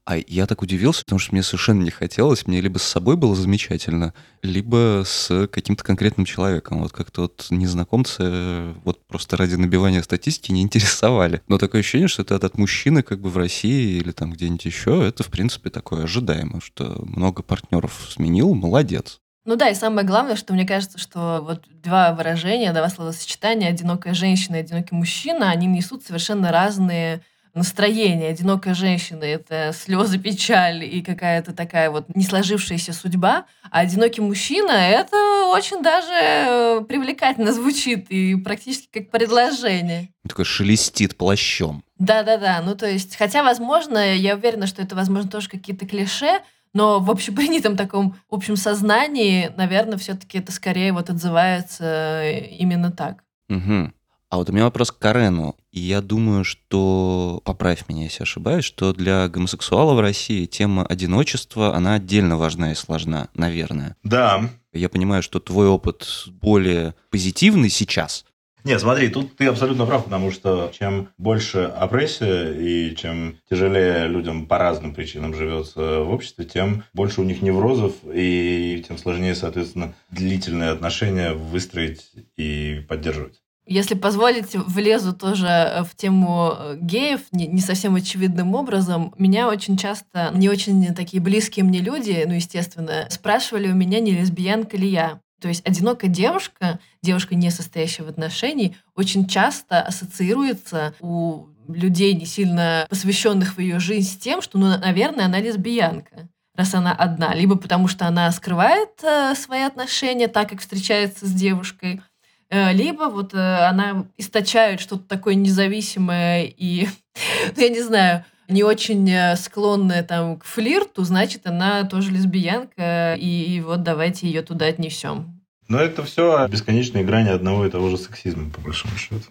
А 0.09 0.17
я 0.27 0.47
так 0.47 0.63
удивился, 0.63 1.03
потому 1.03 1.19
что 1.19 1.33
мне 1.33 1.43
совершенно 1.43 1.83
не 1.83 1.91
хотелось. 1.91 2.47
Мне 2.47 2.61
либо 2.61 2.79
с 2.79 2.83
собой 2.83 3.15
было 3.15 3.35
замечательно, 3.35 4.15
либо 4.41 5.03
с 5.05 5.47
каким-то 5.47 5.83
конкретным 5.83 6.25
человеком. 6.25 6.79
Вот 6.79 6.91
как-то 6.91 7.21
вот 7.21 7.45
незнакомцы 7.51 8.73
вот 8.85 9.05
просто 9.05 9.37
ради 9.37 9.53
набивания 9.53 10.01
статистики 10.01 10.51
не 10.51 10.63
интересовали. 10.63 11.43
Но 11.47 11.59
такое 11.59 11.81
ощущение, 11.81 12.07
что 12.07 12.23
это 12.23 12.37
от 12.37 12.57
мужчины 12.57 13.03
как 13.03 13.21
бы 13.21 13.29
в 13.29 13.37
России 13.37 13.99
или 13.99 14.09
там 14.09 14.33
где-нибудь 14.33 14.65
еще, 14.65 15.05
это, 15.07 15.21
в 15.21 15.27
принципе, 15.27 15.69
такое 15.69 16.05
ожидаемо, 16.05 16.59
что 16.59 17.05
много 17.05 17.43
партнеров 17.43 18.09
сменил, 18.09 18.55
молодец. 18.55 19.19
Ну 19.45 19.57
да, 19.57 19.69
и 19.69 19.75
самое 19.75 20.07
главное, 20.07 20.35
что 20.35 20.55
мне 20.55 20.65
кажется, 20.65 20.97
что 20.97 21.41
вот 21.43 21.65
два 21.69 22.13
выражения, 22.13 22.73
два 22.73 22.89
словосочетания, 22.89 23.69
одинокая 23.69 24.15
женщина 24.15 24.55
и 24.55 24.61
одинокий 24.61 24.95
мужчина, 24.95 25.51
они 25.51 25.67
несут 25.67 26.03
совершенно 26.03 26.51
разные 26.51 27.21
настроение. 27.53 28.29
Одинокая 28.29 28.73
женщина— 28.73 29.23
это 29.25 29.73
слезы, 29.73 30.17
печаль 30.17 30.83
и 30.83 31.01
какая-то 31.01 31.53
такая 31.53 31.89
вот 31.89 32.05
не 32.15 32.23
сложившаяся 32.23 32.93
судьба. 32.93 33.45
А 33.71 33.79
одинокий 33.79 34.21
мужчина— 34.21 34.71
это 34.71 35.45
очень 35.47 35.81
даже 35.81 36.11
э, 36.11 36.81
привлекательно 36.87 37.51
звучит 37.53 38.09
и 38.09 38.35
практически 38.35 38.87
как 38.99 39.11
предложение. 39.11 40.09
Такой 40.27 40.45
шелестит 40.45 41.17
плащом. 41.17 41.83
Да-да-да, 41.97 42.61
ну 42.61 42.75
то 42.75 42.89
есть, 42.89 43.17
хотя, 43.17 43.43
возможно, 43.43 44.15
я 44.15 44.35
уверена, 44.35 44.67
что 44.67 44.81
это, 44.81 44.95
возможно, 44.95 45.29
тоже 45.29 45.49
какие-то 45.49 45.85
клише, 45.85 46.39
но 46.73 46.99
в 46.99 47.09
общепринятом 47.09 47.75
таком 47.75 48.15
общем 48.29 48.55
сознании, 48.55 49.51
наверное, 49.57 49.97
все-таки 49.97 50.37
это 50.37 50.51
скорее 50.51 50.93
вот 50.93 51.09
отзывается 51.09 52.21
э, 52.23 52.47
именно 52.57 52.91
так. 52.91 53.23
Угу. 53.49 53.91
А 54.29 54.37
вот 54.37 54.49
у 54.49 54.53
меня 54.53 54.65
вопрос 54.65 54.91
к 54.91 54.99
Карену. 54.99 55.55
И 55.71 55.79
я 55.79 56.01
думаю, 56.01 56.43
что, 56.43 57.41
поправь 57.45 57.85
меня, 57.87 58.03
если 58.03 58.23
ошибаюсь, 58.23 58.63
что 58.63 58.93
для 58.93 59.27
гомосексуала 59.27 59.95
в 59.95 59.99
России 59.99 60.45
тема 60.45 60.85
одиночества, 60.85 61.75
она 61.75 61.95
отдельно 61.95 62.37
важна 62.37 62.71
и 62.71 62.75
сложна, 62.75 63.29
наверное. 63.33 63.95
Да. 64.03 64.49
Я 64.71 64.89
понимаю, 64.89 65.23
что 65.23 65.39
твой 65.39 65.67
опыт 65.67 66.25
более 66.27 66.93
позитивный 67.09 67.69
сейчас, 67.69 68.25
нет, 68.65 68.81
смотри, 68.81 69.07
тут 69.07 69.37
ты 69.37 69.47
абсолютно 69.47 69.85
прав, 69.85 70.03
потому 70.03 70.31
что 70.31 70.69
чем 70.77 71.09
больше 71.17 71.59
опрессия 71.59 72.51
и 72.51 72.93
чем 72.95 73.37
тяжелее 73.49 74.07
людям 74.07 74.47
по 74.47 74.57
разным 74.57 74.93
причинам 74.93 75.33
живется 75.33 76.01
в 76.01 76.11
обществе, 76.11 76.43
тем 76.43 76.83
больше 76.93 77.21
у 77.21 77.23
них 77.23 77.41
неврозов 77.41 77.93
и 78.13 78.83
тем 78.85 78.97
сложнее, 78.97 79.33
соответственно, 79.33 79.93
длительные 80.11 80.71
отношения 80.71 81.33
выстроить 81.33 82.11
и 82.35 82.85
поддерживать. 82.87 83.39
Если 83.69 83.93
позволите, 83.93 84.57
влезу 84.57 85.13
тоже 85.13 85.45
э, 85.45 85.83
в 85.83 85.95
тему 85.95 86.53
э, 86.57 86.77
геев 86.81 87.21
не, 87.31 87.45
не 87.45 87.61
совсем 87.61 87.93
очевидным 87.93 88.55
образом. 88.55 89.13
Меня 89.19 89.47
очень 89.47 89.77
часто, 89.77 90.31
не 90.33 90.49
очень 90.49 90.95
такие 90.95 91.21
близкие 91.21 91.63
мне 91.63 91.79
люди, 91.79 92.23
ну, 92.25 92.33
естественно, 92.33 93.05
спрашивали 93.11 93.67
у 93.69 93.75
меня, 93.75 93.99
не 93.99 94.13
лесбиянка 94.13 94.75
ли 94.75 94.87
я. 94.87 95.19
То 95.39 95.49
есть 95.49 95.65
одинокая 95.67 96.09
девушка, 96.09 96.79
девушка, 97.03 97.35
не 97.35 97.51
состоящая 97.51 98.03
в 98.03 98.09
отношении, 98.09 98.75
очень 98.95 99.27
часто 99.27 99.83
ассоциируется 99.83 100.95
у 100.99 101.45
людей, 101.67 102.15
не 102.15 102.25
сильно 102.25 102.87
посвященных 102.89 103.55
в 103.55 103.59
ее 103.59 103.79
жизнь, 103.79 104.09
с 104.09 104.17
тем, 104.17 104.41
что, 104.41 104.57
ну, 104.57 104.79
наверное, 104.79 105.25
она 105.25 105.39
лесбиянка 105.39 106.27
раз 106.59 106.75
она 106.75 106.91
одна, 106.91 107.33
либо 107.33 107.55
потому 107.55 107.87
что 107.87 108.05
она 108.05 108.29
скрывает 108.31 109.01
э, 109.01 109.33
свои 109.35 109.61
отношения, 109.61 110.27
так 110.27 110.49
как 110.49 110.59
встречается 110.59 111.25
с 111.25 111.31
девушкой, 111.31 112.01
либо 112.49 113.03
вот 113.03 113.33
э, 113.33 113.37
она 113.37 114.05
источает 114.17 114.79
что-то 114.79 115.03
такое 115.03 115.35
независимое 115.35 116.45
и, 116.45 116.87
ну, 117.55 117.61
я 117.61 117.69
не 117.69 117.81
знаю, 117.81 118.25
не 118.47 118.63
очень 118.63 119.09
э, 119.09 119.35
склонная 119.35 120.03
там 120.03 120.37
к 120.37 120.45
флирту, 120.45 121.03
значит, 121.03 121.45
она 121.45 121.83
тоже 121.83 122.11
лесбиянка, 122.11 123.15
и 123.19 123.61
вот 123.61 123.83
давайте 123.83 124.27
ее 124.27 124.41
туда 124.41 124.65
отнесем. 124.65 125.39
Но 125.67 125.79
это 125.79 126.03
все 126.03 126.47
бесконечное 126.47 127.03
играние 127.03 127.33
одного 127.33 127.65
и 127.65 127.69
того 127.69 127.89
же 127.89 127.97
сексизма, 127.97 128.49
по 128.49 128.61
большому 128.61 128.95
счету. 128.97 129.29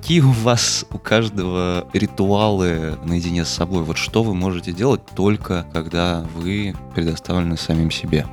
Какие 0.00 0.22
у 0.22 0.32
вас 0.32 0.86
у 0.90 0.98
каждого 0.98 1.86
ритуалы 1.92 2.98
наедине 3.04 3.44
с 3.44 3.50
собой? 3.50 3.84
Вот 3.84 3.98
что 3.98 4.22
вы 4.22 4.34
можете 4.34 4.72
делать 4.72 5.02
только 5.14 5.66
когда 5.74 6.24
вы 6.34 6.74
предоставлены 6.94 7.58
самим 7.58 7.90
себе? 7.90 8.26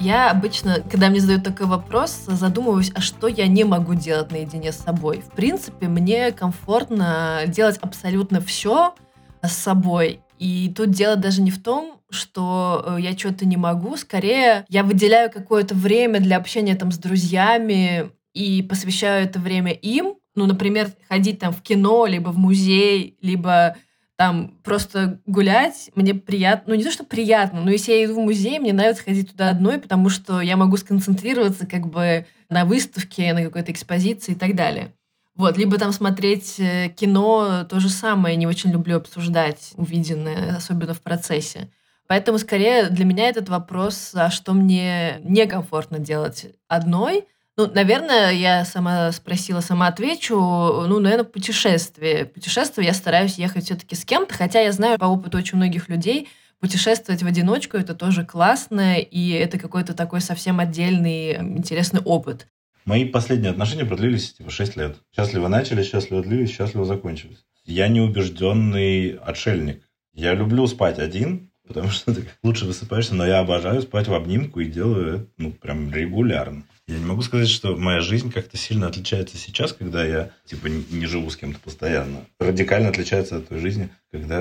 Я 0.00 0.32
обычно, 0.32 0.82
когда 0.90 1.08
мне 1.10 1.20
задают 1.20 1.44
такой 1.44 1.66
вопрос, 1.66 2.24
задумываюсь, 2.26 2.90
а 2.94 3.00
что 3.00 3.28
я 3.28 3.46
не 3.46 3.62
могу 3.62 3.94
делать 3.94 4.32
наедине 4.32 4.72
с 4.72 4.78
собой. 4.78 5.22
В 5.22 5.30
принципе, 5.30 5.86
мне 5.86 6.32
комфортно 6.32 7.42
делать 7.46 7.78
абсолютно 7.80 8.40
все 8.40 8.94
с 9.42 9.52
собой. 9.52 10.20
И 10.40 10.74
тут 10.76 10.90
дело 10.90 11.14
даже 11.14 11.40
не 11.40 11.52
в 11.52 11.62
том, 11.62 12.00
что 12.10 12.84
э, 12.84 12.96
я 13.00 13.16
что-то 13.16 13.46
не 13.46 13.56
могу. 13.56 13.96
Скорее, 13.96 14.66
я 14.68 14.82
выделяю 14.82 15.30
какое-то 15.30 15.76
время 15.76 16.18
для 16.18 16.36
общения 16.36 16.74
там 16.74 16.90
с 16.90 16.98
друзьями 16.98 18.10
и 18.34 18.62
посвящаю 18.62 19.24
это 19.24 19.38
время 19.38 19.70
им. 19.70 20.16
Ну, 20.34 20.46
например, 20.46 20.92
ходить 21.08 21.38
там 21.38 21.52
в 21.52 21.62
кино, 21.62 22.06
либо 22.06 22.30
в 22.30 22.38
музей, 22.38 23.18
либо 23.20 23.76
там 24.16 24.58
просто 24.62 25.20
гулять, 25.26 25.90
мне 25.94 26.14
приятно, 26.14 26.72
ну 26.72 26.78
не 26.78 26.84
то, 26.84 26.92
что 26.92 27.04
приятно, 27.04 27.60
но 27.60 27.70
если 27.70 27.92
я 27.92 28.04
иду 28.04 28.14
в 28.14 28.24
музей, 28.24 28.58
мне 28.58 28.72
нравится 28.72 29.02
ходить 29.02 29.30
туда 29.30 29.50
одной, 29.50 29.78
потому 29.78 30.10
что 30.10 30.40
я 30.40 30.56
могу 30.56 30.76
сконцентрироваться 30.76 31.66
как 31.66 31.88
бы 31.88 32.26
на 32.48 32.64
выставке, 32.64 33.32
на 33.32 33.42
какой-то 33.42 33.72
экспозиции 33.72 34.32
и 34.32 34.36
так 34.36 34.54
далее. 34.54 34.92
Вот, 35.34 35.56
либо 35.56 35.78
там 35.78 35.92
смотреть 35.92 36.60
э, 36.60 36.90
кино, 36.90 37.64
то 37.68 37.80
же 37.80 37.88
самое, 37.88 38.36
не 38.36 38.46
очень 38.46 38.70
люблю 38.70 38.98
обсуждать 38.98 39.72
увиденное, 39.76 40.56
особенно 40.56 40.92
в 40.92 41.00
процессе. 41.00 41.70
Поэтому 42.06 42.38
скорее 42.38 42.90
для 42.90 43.06
меня 43.06 43.28
этот 43.28 43.48
вопрос, 43.48 44.12
а 44.14 44.30
что 44.30 44.52
мне 44.52 45.20
некомфортно 45.24 45.98
делать 45.98 46.46
одной, 46.68 47.24
ну, 47.66 47.74
наверное, 47.74 48.32
я 48.32 48.64
сама 48.64 49.12
спросила, 49.12 49.60
сама 49.60 49.88
отвечу. 49.88 50.36
Ну, 50.36 50.98
наверное, 50.98 51.24
путешествие. 51.24 52.26
Путешествие 52.26 52.86
я 52.86 52.94
стараюсь 52.94 53.36
ехать 53.36 53.64
все-таки 53.64 53.94
с 53.94 54.04
кем-то, 54.04 54.34
хотя 54.34 54.60
я 54.60 54.72
знаю 54.72 54.98
по 54.98 55.04
опыту 55.04 55.38
очень 55.38 55.56
многих 55.56 55.88
людей, 55.88 56.28
путешествовать 56.60 57.22
в 57.22 57.26
одиночку 57.26 57.76
это 57.76 57.94
тоже 57.94 58.24
классно, 58.24 58.98
и 58.98 59.30
это 59.30 59.58
какой-то 59.58 59.94
такой 59.94 60.20
совсем 60.20 60.60
отдельный 60.60 61.36
интересный 61.36 62.00
опыт. 62.00 62.46
Мои 62.84 63.04
последние 63.04 63.50
отношения 63.50 63.84
продлились 63.84 64.32
типа 64.32 64.50
6 64.50 64.76
лет. 64.76 64.96
Счастливо 65.14 65.48
начали, 65.48 65.82
счастливо 65.82 66.22
длились, 66.22 66.50
счастливо 66.50 66.84
закончились. 66.84 67.44
Я 67.64 67.88
неубежденный 67.88 69.18
отшельник. 69.18 69.82
Я 70.14 70.34
люблю 70.34 70.66
спать 70.66 70.98
один, 70.98 71.50
потому 71.66 71.88
что 71.88 72.12
ты 72.14 72.24
лучше 72.42 72.64
высыпаешься, 72.64 73.14
но 73.14 73.24
я 73.26 73.38
обожаю 73.38 73.82
спать 73.82 74.08
в 74.08 74.14
обнимку 74.14 74.60
и 74.60 74.66
делаю 74.66 75.14
это, 75.14 75.26
ну, 75.38 75.52
прям 75.52 75.92
регулярно. 75.92 76.64
Я 76.88 76.98
не 76.98 77.04
могу 77.04 77.22
сказать, 77.22 77.48
что 77.48 77.76
моя 77.76 78.00
жизнь 78.00 78.32
как-то 78.32 78.56
сильно 78.56 78.88
отличается 78.88 79.36
сейчас, 79.36 79.72
когда 79.72 80.04
я, 80.04 80.30
типа, 80.46 80.66
не 80.66 81.06
живу 81.06 81.30
с 81.30 81.36
кем-то 81.36 81.60
постоянно. 81.60 82.26
Радикально 82.40 82.88
отличается 82.88 83.36
от 83.36 83.48
той 83.48 83.60
жизни, 83.60 83.88
когда 84.10 84.38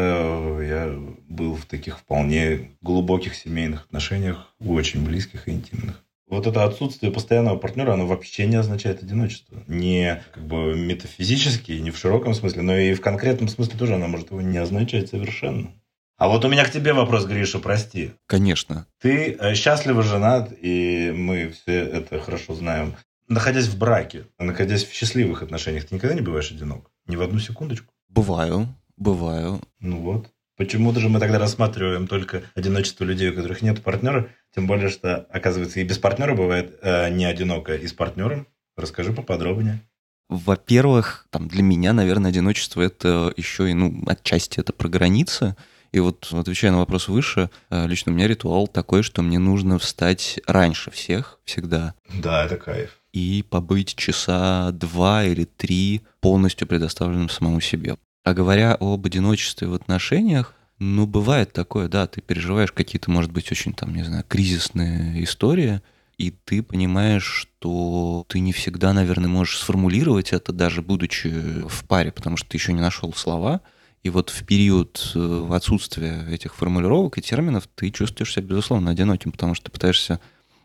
я 0.62 0.92
был 1.30 1.56
в 1.56 1.66
таких 1.66 2.00
вполне 2.00 2.72
глубоких 2.82 3.36
семейных 3.36 3.86
отношениях, 3.86 4.54
очень 4.60 5.06
близких 5.06 5.48
и 5.48 5.52
интимных. 5.52 6.04
Вот 6.32 6.48
это 6.48 6.64
отсутствие 6.64 7.12
постоянного 7.12 7.58
партнера, 7.58 7.94
оно 7.94 8.08
вообще 8.08 8.48
не 8.48 8.56
означает 8.56 9.04
одиночество. 9.04 9.64
Не 9.68 10.24
как 10.34 10.48
бы 10.48 10.76
метафизически, 10.78 11.74
не 11.74 11.92
в 11.92 11.98
широком 11.98 12.34
смысле, 12.34 12.62
но 12.62 12.78
и 12.78 12.94
в 12.94 13.02
конкретном 13.02 13.50
смысле 13.50 13.78
тоже 13.78 13.96
оно 13.96 14.08
может 14.08 14.32
его 14.32 14.42
не 14.42 14.58
означать 14.58 15.10
совершенно. 15.10 15.74
А 16.22 16.28
вот 16.28 16.46
у 16.46 16.50
меня 16.50 16.64
к 16.66 16.72
тебе 16.72 16.94
вопрос, 16.94 17.26
Гриша, 17.26 17.58
прости. 17.58 18.12
Конечно. 18.28 18.86
Ты 19.02 19.36
э, 19.40 19.56
счастливо 19.56 20.04
женат, 20.04 20.54
и 20.62 21.12
мы 21.18 21.50
все 21.50 21.80
это 21.80 22.20
хорошо 22.20 22.54
знаем. 22.54 22.94
Находясь 23.28 23.66
в 23.66 23.76
браке, 23.80 24.26
находясь 24.38 24.84
в 24.84 24.94
счастливых 24.94 25.42
отношениях, 25.42 25.86
ты 25.86 25.96
никогда 25.96 26.14
не 26.14 26.22
бываешь 26.22 26.52
одинок? 26.52 26.92
Ни 27.08 27.16
в 27.16 27.24
одну 27.24 27.40
секундочку? 27.40 27.92
Бываю, 28.08 28.68
бываю. 28.98 29.62
Ну 29.80 29.98
вот. 29.98 30.28
Почему-то 30.58 31.00
же 31.00 31.10
мы 31.10 31.20
тогда 31.20 31.40
рассматриваем 31.40 32.06
только 32.06 32.44
одиночество 32.54 33.04
людей, 33.04 33.32
у 33.32 33.36
которых 33.36 33.64
нет 33.64 33.82
партнера, 33.82 34.30
тем 34.54 34.68
более, 34.68 34.90
что, 34.90 35.26
оказывается, 35.32 35.80
и 35.80 35.84
без 35.84 35.98
партнера 35.98 36.36
бывает 36.36 36.78
э, 36.84 37.10
не 37.10 37.26
одиноко, 37.26 37.74
и 37.74 37.88
с 37.88 37.94
партнером. 37.94 38.46
Расскажи 38.78 39.12
поподробнее. 39.12 39.82
Во-первых, 40.30 41.26
там 41.32 41.48
для 41.48 41.64
меня, 41.64 41.94
наверное, 41.94 42.30
одиночество 42.30 42.84
это 42.84 43.34
еще 43.38 43.72
и, 43.72 43.74
ну, 43.74 44.04
отчасти 44.06 44.60
это 44.60 44.72
про 44.72 44.88
границы. 44.88 45.56
И 45.92 46.00
вот 46.00 46.30
отвечая 46.32 46.72
на 46.72 46.78
вопрос 46.78 47.08
выше, 47.08 47.50
э, 47.70 47.88
лично 47.88 48.12
у 48.12 48.16
меня 48.16 48.28
ритуал 48.28 48.68
такой, 48.68 49.04
что 49.04 49.22
мне 49.22 49.40
нужно 49.40 49.78
встать 49.78 50.40
раньше 50.48 50.90
всех 50.92 51.40
всегда. 51.44 51.96
Да, 52.14 52.46
это 52.46 52.58
кайф. 52.58 52.98
И 53.12 53.44
побыть 53.50 53.96
часа 53.96 54.72
два 54.72 55.26
или 55.26 55.44
три 55.44 56.02
полностью 56.22 56.68
предоставленным 56.68 57.30
самому 57.30 57.60
себе. 57.60 57.98
А 58.24 58.34
говоря 58.34 58.76
об 58.80 59.06
одиночестве 59.06 59.68
в 59.68 59.74
отношениях, 59.74 60.54
ну, 60.80 61.06
бывает 61.06 61.52
такое, 61.52 61.88
да, 61.88 62.08
ты 62.08 62.22
переживаешь 62.22 62.72
какие-то, 62.72 63.12
может 63.12 63.32
быть, 63.32 63.52
очень 63.52 63.74
там, 63.74 63.94
не 63.94 64.04
знаю, 64.04 64.24
кризисные 64.28 65.24
истории, 65.24 65.82
и 66.18 66.32
ты 66.32 66.64
понимаешь, 66.64 67.26
что 67.26 68.26
ты 68.28 68.40
не 68.40 68.54
всегда, 68.54 68.94
наверное, 68.94 69.28
можешь 69.28 69.58
сформулировать 69.58 70.34
это, 70.34 70.54
даже 70.54 70.82
будучи 70.82 71.30
в 71.68 71.86
паре, 71.86 72.12
потому 72.12 72.38
что 72.38 72.50
ты 72.50 72.58
еще 72.58 72.74
не 72.74 72.82
нашел 72.82 73.14
слова, 73.14 73.62
и 74.04 74.10
вот 74.10 74.30
в 74.30 74.44
период 74.46 75.12
э, 75.14 75.48
отсутствия 75.52 76.26
этих 76.30 76.56
формулировок 76.56 77.18
и 77.18 77.22
терминов 77.22 77.68
ты 77.76 77.92
чувствуешь 77.92 78.34
себя, 78.34 78.48
безусловно, 78.48 78.92
одиноким, 78.92 79.32
потому 79.32 79.54
что 79.54 79.66
ты 79.66 79.72
пытаешься 79.72 80.20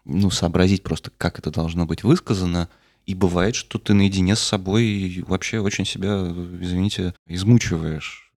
ну, 0.04 0.30
сообразить 0.30 0.82
просто, 0.82 1.10
как 1.18 1.38
это 1.38 1.50
должно 1.50 1.84
быть 1.84 2.02
высказано. 2.02 2.68
И 3.04 3.14
бывает, 3.14 3.54
что 3.54 3.78
ты 3.78 3.94
наедине 3.94 4.34
с 4.34 4.40
собой 4.40 5.24
вообще 5.28 5.60
очень 5.60 5.84
себя, 5.84 6.26
извините, 6.60 7.14
измучиваешь. 7.26 8.32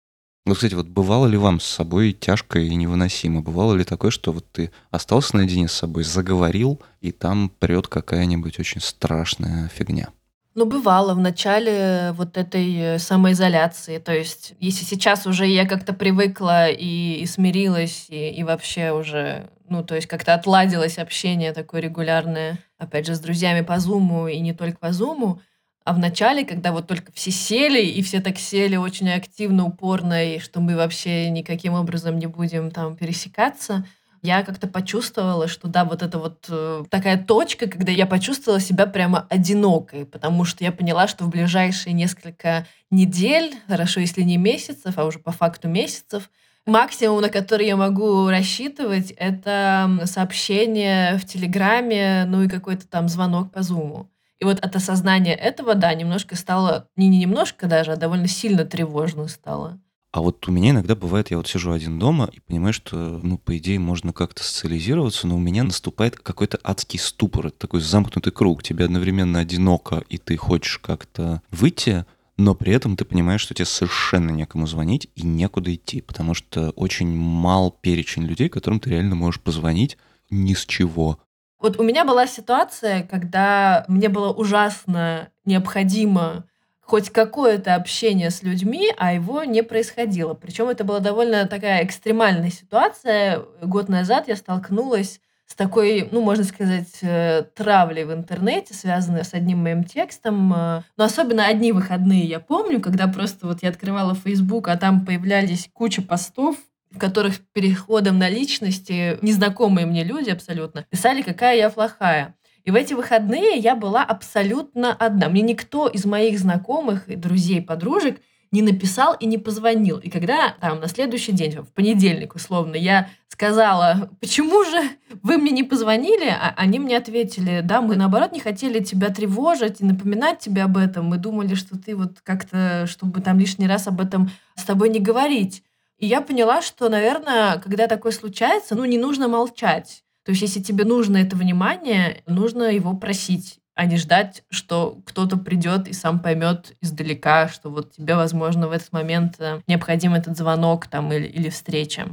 Ну, 0.45 0.55
кстати, 0.55 0.73
вот 0.73 0.87
бывало 0.87 1.27
ли 1.27 1.37
вам 1.37 1.59
с 1.59 1.65
собой 1.65 2.13
тяжко 2.13 2.59
и 2.59 2.73
невыносимо? 2.73 3.41
Бывало 3.41 3.75
ли 3.75 3.83
такое, 3.83 4.11
что 4.11 4.31
вот 4.31 4.49
ты 4.51 4.71
остался 4.91 5.35
наедине 5.35 5.67
с 5.67 5.73
собой, 5.73 6.03
заговорил, 6.03 6.81
и 7.01 7.11
там 7.11 7.49
прет 7.49 7.87
какая-нибудь 7.87 8.59
очень 8.59 8.81
страшная 8.81 9.67
фигня? 9.67 10.09
Ну, 10.57 10.65
бывало 10.65 11.13
в 11.13 11.19
начале 11.19 12.13
вот 12.13 12.35
этой 12.35 12.75
э, 12.75 12.97
самоизоляции. 12.97 13.99
То 13.99 14.11
есть, 14.11 14.55
если 14.59 14.85
сейчас 14.85 15.27
уже 15.27 15.45
я 15.45 15.67
как-то 15.67 15.93
привыкла 15.93 16.67
и, 16.67 17.19
и 17.21 17.27
смирилась, 17.27 18.07
и, 18.09 18.31
и 18.31 18.43
вообще 18.43 18.91
уже, 18.91 19.51
ну, 19.69 19.83
то 19.83 19.93
есть 19.93 20.07
как-то 20.07 20.33
отладилось 20.33 20.97
общение 20.97 21.53
такое 21.53 21.81
регулярное, 21.81 22.57
опять 22.79 23.05
же, 23.05 23.13
с 23.13 23.19
друзьями 23.19 23.61
по 23.61 23.77
Зуму 23.77 24.27
и 24.27 24.39
не 24.39 24.51
только 24.51 24.79
по 24.79 24.91
Зуму, 24.91 25.41
а 25.85 25.93
в 25.93 25.99
начале, 25.99 26.43
когда 26.43 26.71
вот 26.71 26.87
только 26.87 27.11
все 27.11 27.29
сели, 27.29 27.85
и 27.85 28.01
все 28.01 28.19
так 28.19 28.39
сели 28.39 28.77
очень 28.77 29.11
активно, 29.11 29.63
упорно, 29.63 30.25
и 30.25 30.39
что 30.39 30.59
мы 30.59 30.75
вообще 30.75 31.29
никаким 31.29 31.75
образом 31.75 32.17
не 32.17 32.25
будем 32.25 32.71
там 32.71 32.95
пересекаться, 32.95 33.85
я 34.21 34.43
как-то 34.43 34.67
почувствовала, 34.67 35.47
что 35.47 35.67
да, 35.67 35.86
вот 35.86 36.01
это 36.01 36.17
вот 36.19 36.45
э, 36.50 36.83
такая 36.89 37.24
точка, 37.24 37.67
когда 37.67 37.91
я 37.91 38.05
почувствовала 38.05 38.59
себя 38.59 38.86
прямо 38.86 39.25
одинокой, 39.29 40.05
потому 40.05 40.45
что 40.45 40.63
я 40.63 40.71
поняла, 40.71 41.07
что 41.07 41.24
в 41.24 41.29
ближайшие 41.29 41.93
несколько 41.93 42.65
недель, 42.91 43.55
хорошо, 43.67 44.00
если 44.00 44.21
не 44.21 44.38
месяцев, 44.38 44.97
а 44.97 45.05
уже 45.05 45.19
по 45.19 45.31
факту 45.31 45.67
месяцев, 45.67 46.29
максимум, 46.65 47.21
на 47.21 47.29
который 47.29 47.67
я 47.67 47.75
могу 47.75 48.29
рассчитывать, 48.29 49.12
это 49.12 49.89
сообщение 50.05 51.17
в 51.17 51.25
Телеграме, 51.25 52.25
ну 52.27 52.43
и 52.43 52.50
какой-то 52.50 52.88
там 52.88 53.07
звонок 53.07 53.51
по 53.51 53.63
Зуму. 53.63 54.09
И 54.39 54.45
вот 54.45 54.59
от 54.59 54.75
осознания 54.75 55.33
этого, 55.33 55.74
да, 55.74 55.93
немножко 55.93 56.36
стало, 56.36 56.88
не, 56.95 57.07
не 57.07 57.19
немножко 57.19 57.67
даже, 57.67 57.93
а 57.93 57.97
довольно 57.97 58.27
сильно 58.27 58.65
тревожно 58.65 59.27
стало. 59.27 59.79
А 60.11 60.21
вот 60.21 60.47
у 60.47 60.51
меня 60.51 60.71
иногда 60.71 60.95
бывает, 60.95 61.31
я 61.31 61.37
вот 61.37 61.47
сижу 61.47 61.71
один 61.71 61.99
дома 61.99 62.29
и 62.31 62.39
понимаю, 62.39 62.73
что, 62.73 63.19
ну, 63.21 63.37
по 63.37 63.57
идее, 63.57 63.77
можно 63.77 64.13
как-то 64.13 64.43
социализироваться, 64.43 65.27
но 65.27 65.35
у 65.35 65.39
меня 65.39 65.63
наступает 65.63 66.15
какой-то 66.15 66.59
адский 66.63 66.97
ступор, 66.97 67.47
это 67.47 67.57
такой 67.57 67.81
замкнутый 67.81 68.31
круг. 68.31 68.63
Тебе 68.63 68.85
одновременно 68.85 69.39
одиноко, 69.39 70.03
и 70.09 70.17
ты 70.17 70.37
хочешь 70.37 70.79
как-то 70.79 71.41
выйти, 71.51 72.05
но 72.37 72.55
при 72.55 72.73
этом 72.73 72.95
ты 72.95 73.03
понимаешь, 73.03 73.41
что 73.41 73.53
тебе 73.53 73.65
совершенно 73.65 74.31
некому 74.31 74.65
звонить 74.65 75.09
и 75.15 75.23
некуда 75.23 75.73
идти, 75.73 76.01
потому 76.01 76.33
что 76.33 76.69
очень 76.71 77.09
мал 77.09 77.71
перечень 77.71 78.23
людей, 78.23 78.47
которым 78.47 78.79
ты 78.79 78.91
реально 78.91 79.15
можешь 79.15 79.41
позвонить 79.41 79.97
ни 80.29 80.53
с 80.53 80.65
чего. 80.65 81.19
Вот 81.59 81.79
у 81.79 81.83
меня 81.83 82.05
была 82.05 82.27
ситуация, 82.27 83.03
когда 83.03 83.83
мне 83.87 84.09
было 84.09 84.31
ужасно 84.31 85.29
необходимо 85.45 86.45
хоть 86.88 87.10
какое-то 87.10 87.75
общение 87.75 88.32
с 88.32 88.44
людьми, 88.44 88.94
а 88.98 89.13
его 89.13 89.44
не 89.44 89.62
происходило. 89.62 90.34
Причем 90.34 90.70
это 90.70 90.86
была 90.86 91.00
довольно 91.00 91.46
такая 91.46 91.84
экстремальная 91.84 92.50
ситуация. 92.50 93.44
Год 93.62 93.89
назад 93.89 94.29
я 94.29 94.38
столкнулась 94.38 95.20
с 95.46 95.53
такой, 95.53 96.08
ну, 96.12 96.22
можно 96.22 96.46
сказать, 96.46 97.00
э, 97.01 97.44
травлей 97.56 98.06
в 98.06 98.13
интернете, 98.13 98.74
связанной 98.74 99.25
с 99.25 99.34
одним 99.34 99.60
моим 99.60 99.84
текстом. 99.84 100.53
Э, 100.53 100.82
но 100.96 101.03
особенно 101.03 101.46
одни 101.46 101.74
выходные 101.74 102.24
я 102.24 102.39
помню, 102.39 102.79
когда 102.79 103.08
просто 103.08 103.48
вот 103.48 103.63
я 103.63 103.70
открывала 103.70 104.15
Facebook, 104.15 104.70
а 104.70 104.77
там 104.77 105.06
появлялись 105.06 105.70
куча 105.74 106.01
постов, 106.01 106.56
в 106.91 106.98
которых 106.98 107.39
переходом 107.51 108.17
на 108.17 108.29
личности 108.29 109.20
незнакомые 109.22 109.86
мне 109.86 110.06
люди 110.06 110.29
абсолютно 110.29 110.86
писали, 110.89 111.22
какая 111.22 111.58
я 111.58 111.70
плохая. 111.70 112.34
И 112.67 112.71
в 112.71 112.75
эти 112.75 112.93
выходные 112.93 113.57
я 113.59 113.77
была 113.77 114.03
абсолютно 114.03 114.91
одна. 114.93 115.29
Мне 115.29 115.41
никто 115.41 115.88
из 115.88 116.03
моих 116.03 116.38
знакомых, 116.38 117.05
друзей, 117.07 117.62
подружек 117.62 118.19
не 118.51 118.62
написал 118.62 119.13
и 119.13 119.25
не 119.25 119.38
позвонил. 119.38 120.00
И 120.00 120.09
когда 120.09 120.53
там 120.59 120.81
на 120.81 120.89
следующий 120.89 121.31
день, 121.31 121.62
в 121.62 121.71
понедельник 121.71 122.36
условно, 122.36 122.75
я 122.75 123.07
сказала, 123.29 124.09
почему 124.19 124.65
же 124.65 124.81
вы 125.24 125.38
мне 125.38 125.51
не 125.51 125.63
позвонили, 125.63 126.27
а 126.27 126.53
они 126.57 126.79
мне 126.79 126.97
ответили, 126.97 127.62
да, 127.63 127.79
мы 127.79 127.95
наоборот 127.95 128.33
не 128.33 128.41
хотели 128.41 128.83
тебя 128.83 129.12
тревожить 129.12 129.79
и 129.79 129.86
напоминать 129.86 130.39
тебе 130.39 130.63
об 130.63 130.75
этом. 130.75 131.05
Мы 131.05 131.19
думали, 131.19 131.55
что 131.55 131.79
ты 131.79 131.95
вот 131.95 132.19
как-то, 132.21 132.86
чтобы 132.86 133.21
там 133.21 133.39
лишний 133.39 133.67
раз 133.67 133.88
об 133.88 134.01
этом 134.01 134.29
с 134.57 134.65
тобой 134.65 134.89
не 134.89 135.00
говорить. 135.00 135.63
И 136.00 136.05
я 136.05 136.19
поняла, 136.19 136.62
что, 136.62 136.89
наверное, 136.89 137.59
когда 137.59 137.88
такое 137.88 138.12
случается, 138.12 138.75
ну, 138.75 138.83
не 138.83 138.97
нужно 138.97 139.29
молчать. 139.29 140.03
То 140.27 140.31
есть, 140.31 140.41
если 140.41 140.60
тебе 140.60 140.84
нужно 140.84 141.15
это 141.15 141.38
внимание, 141.38 142.22
нужно 142.25 142.63
его 142.63 142.93
просить, 142.93 143.60
а 143.75 143.86
не 143.86 143.96
ждать, 143.96 144.43
что 144.49 144.99
кто-то 145.06 145.38
придет 145.38 145.88
и 145.88 145.93
сам 145.93 146.19
поймет 146.19 146.75
издалека, 146.82 147.47
что 147.47 147.69
вот 147.69 147.93
тебе, 147.93 148.13
возможно, 148.15 148.67
в 148.67 148.73
этот 148.73 148.91
момент 148.91 149.36
э, 149.39 149.62
необходим 149.67 150.13
этот 150.13 150.36
звонок 150.36 150.88
там 150.88 151.13
или, 151.13 151.28
или 151.28 151.47
встреча. 151.47 152.10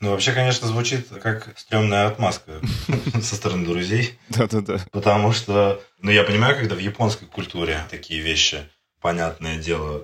Ну, 0.00 0.10
вообще, 0.10 0.32
конечно, 0.32 0.68
звучит 0.68 1.08
как 1.22 1.54
стрёмная 1.56 2.08
отмазка 2.08 2.60
со 3.22 3.36
стороны 3.36 3.64
друзей. 3.64 4.18
Да-да-да. 4.28 4.80
Потому 4.92 5.32
что, 5.32 5.80
ну, 6.02 6.10
я 6.10 6.24
понимаю, 6.24 6.56
когда 6.56 6.74
в 6.74 6.80
японской 6.80 7.24
культуре 7.24 7.80
такие 7.90 8.20
вещи, 8.20 8.68
понятное 9.06 9.56
дело, 9.56 10.02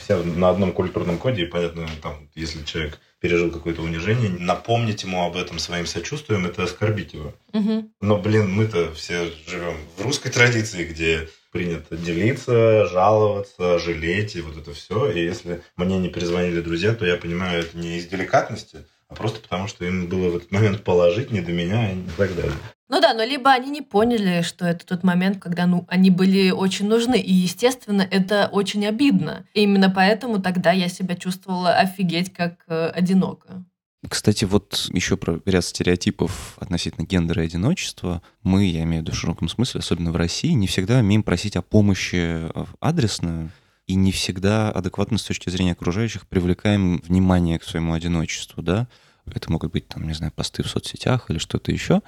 все 0.00 0.20
на 0.20 0.50
одном 0.50 0.72
культурном 0.72 1.16
коде, 1.16 1.42
и 1.42 1.46
понятно, 1.46 1.86
там, 2.02 2.28
если 2.34 2.64
человек 2.64 2.98
пережил 3.20 3.52
какое-то 3.52 3.82
унижение, 3.82 4.30
напомнить 4.30 5.04
ему 5.04 5.24
об 5.24 5.36
этом 5.36 5.60
своим 5.60 5.86
сочувствием, 5.86 6.44
это 6.44 6.64
оскорбить 6.64 7.14
его. 7.14 7.34
Угу. 7.52 7.90
Но, 8.00 8.18
блин, 8.18 8.50
мы-то 8.50 8.92
все 8.94 9.30
живем 9.46 9.76
в 9.96 10.02
русской 10.02 10.30
традиции, 10.30 10.82
где 10.82 11.28
принято 11.52 11.96
делиться, 11.96 12.86
жаловаться, 12.86 13.78
жалеть 13.78 14.34
и 14.34 14.40
вот 14.40 14.56
это 14.56 14.74
все. 14.74 15.12
И 15.12 15.22
если 15.22 15.62
мне 15.76 15.98
не 15.98 16.08
перезвонили 16.08 16.60
друзья, 16.60 16.94
то 16.96 17.06
я 17.06 17.16
понимаю, 17.16 17.60
это 17.60 17.78
не 17.78 17.98
из 17.98 18.06
деликатности, 18.06 18.78
а 19.06 19.14
просто 19.14 19.38
потому, 19.38 19.68
что 19.68 19.84
им 19.84 20.08
было 20.08 20.30
в 20.30 20.36
этот 20.38 20.50
момент 20.50 20.82
положить 20.82 21.30
не 21.30 21.42
до 21.42 21.52
меня 21.52 21.92
и 21.92 21.96
так 22.16 22.34
далее. 22.34 22.58
Ну 22.88 23.00
да, 23.00 23.14
но 23.14 23.24
либо 23.24 23.50
они 23.50 23.70
не 23.70 23.80
поняли, 23.80 24.42
что 24.42 24.66
это 24.66 24.84
тот 24.84 25.02
момент, 25.02 25.38
когда 25.38 25.66
ну, 25.66 25.86
они 25.88 26.10
были 26.10 26.50
очень 26.50 26.88
нужны. 26.88 27.18
И, 27.18 27.32
естественно, 27.32 28.02
это 28.02 28.48
очень 28.52 28.84
обидно. 28.86 29.46
И 29.54 29.62
именно 29.62 29.88
поэтому 29.88 30.42
тогда 30.42 30.72
я 30.72 30.88
себя 30.88 31.16
чувствовала 31.16 31.74
офигеть 31.74 32.32
как 32.32 32.64
э, 32.68 32.88
одиноко. 32.88 33.64
Кстати, 34.08 34.44
вот 34.44 34.90
еще 34.92 35.16
про 35.16 35.40
ряд 35.46 35.64
стереотипов 35.64 36.56
относительно 36.58 37.06
гендера 37.06 37.42
и 37.42 37.46
одиночества. 37.46 38.20
Мы, 38.42 38.66
я 38.66 38.82
имею 38.82 39.02
в 39.02 39.06
виду 39.06 39.12
в 39.12 39.18
широком 39.18 39.48
смысле, 39.48 39.78
особенно 39.78 40.10
в 40.10 40.16
России, 40.16 40.50
не 40.50 40.66
всегда 40.66 40.98
умеем 40.98 41.22
просить 41.22 41.56
о 41.56 41.62
помощи 41.62 42.16
э, 42.16 42.64
адресно, 42.80 43.50
и 43.86 43.94
не 43.94 44.12
всегда 44.12 44.70
адекватно 44.70 45.18
с 45.18 45.24
точки 45.24 45.50
зрения 45.50 45.72
окружающих 45.72 46.26
привлекаем 46.26 46.98
внимание 46.98 47.58
к 47.58 47.64
своему 47.64 47.92
одиночеству, 47.92 48.62
да. 48.62 48.88
Это 49.26 49.52
могут 49.52 49.72
быть, 49.72 49.86
там, 49.88 50.06
не 50.06 50.14
знаю, 50.14 50.32
посты 50.32 50.62
в 50.62 50.68
соцсетях 50.68 51.30
или 51.30 51.38
что-то 51.38 51.70
еще. 51.70 52.02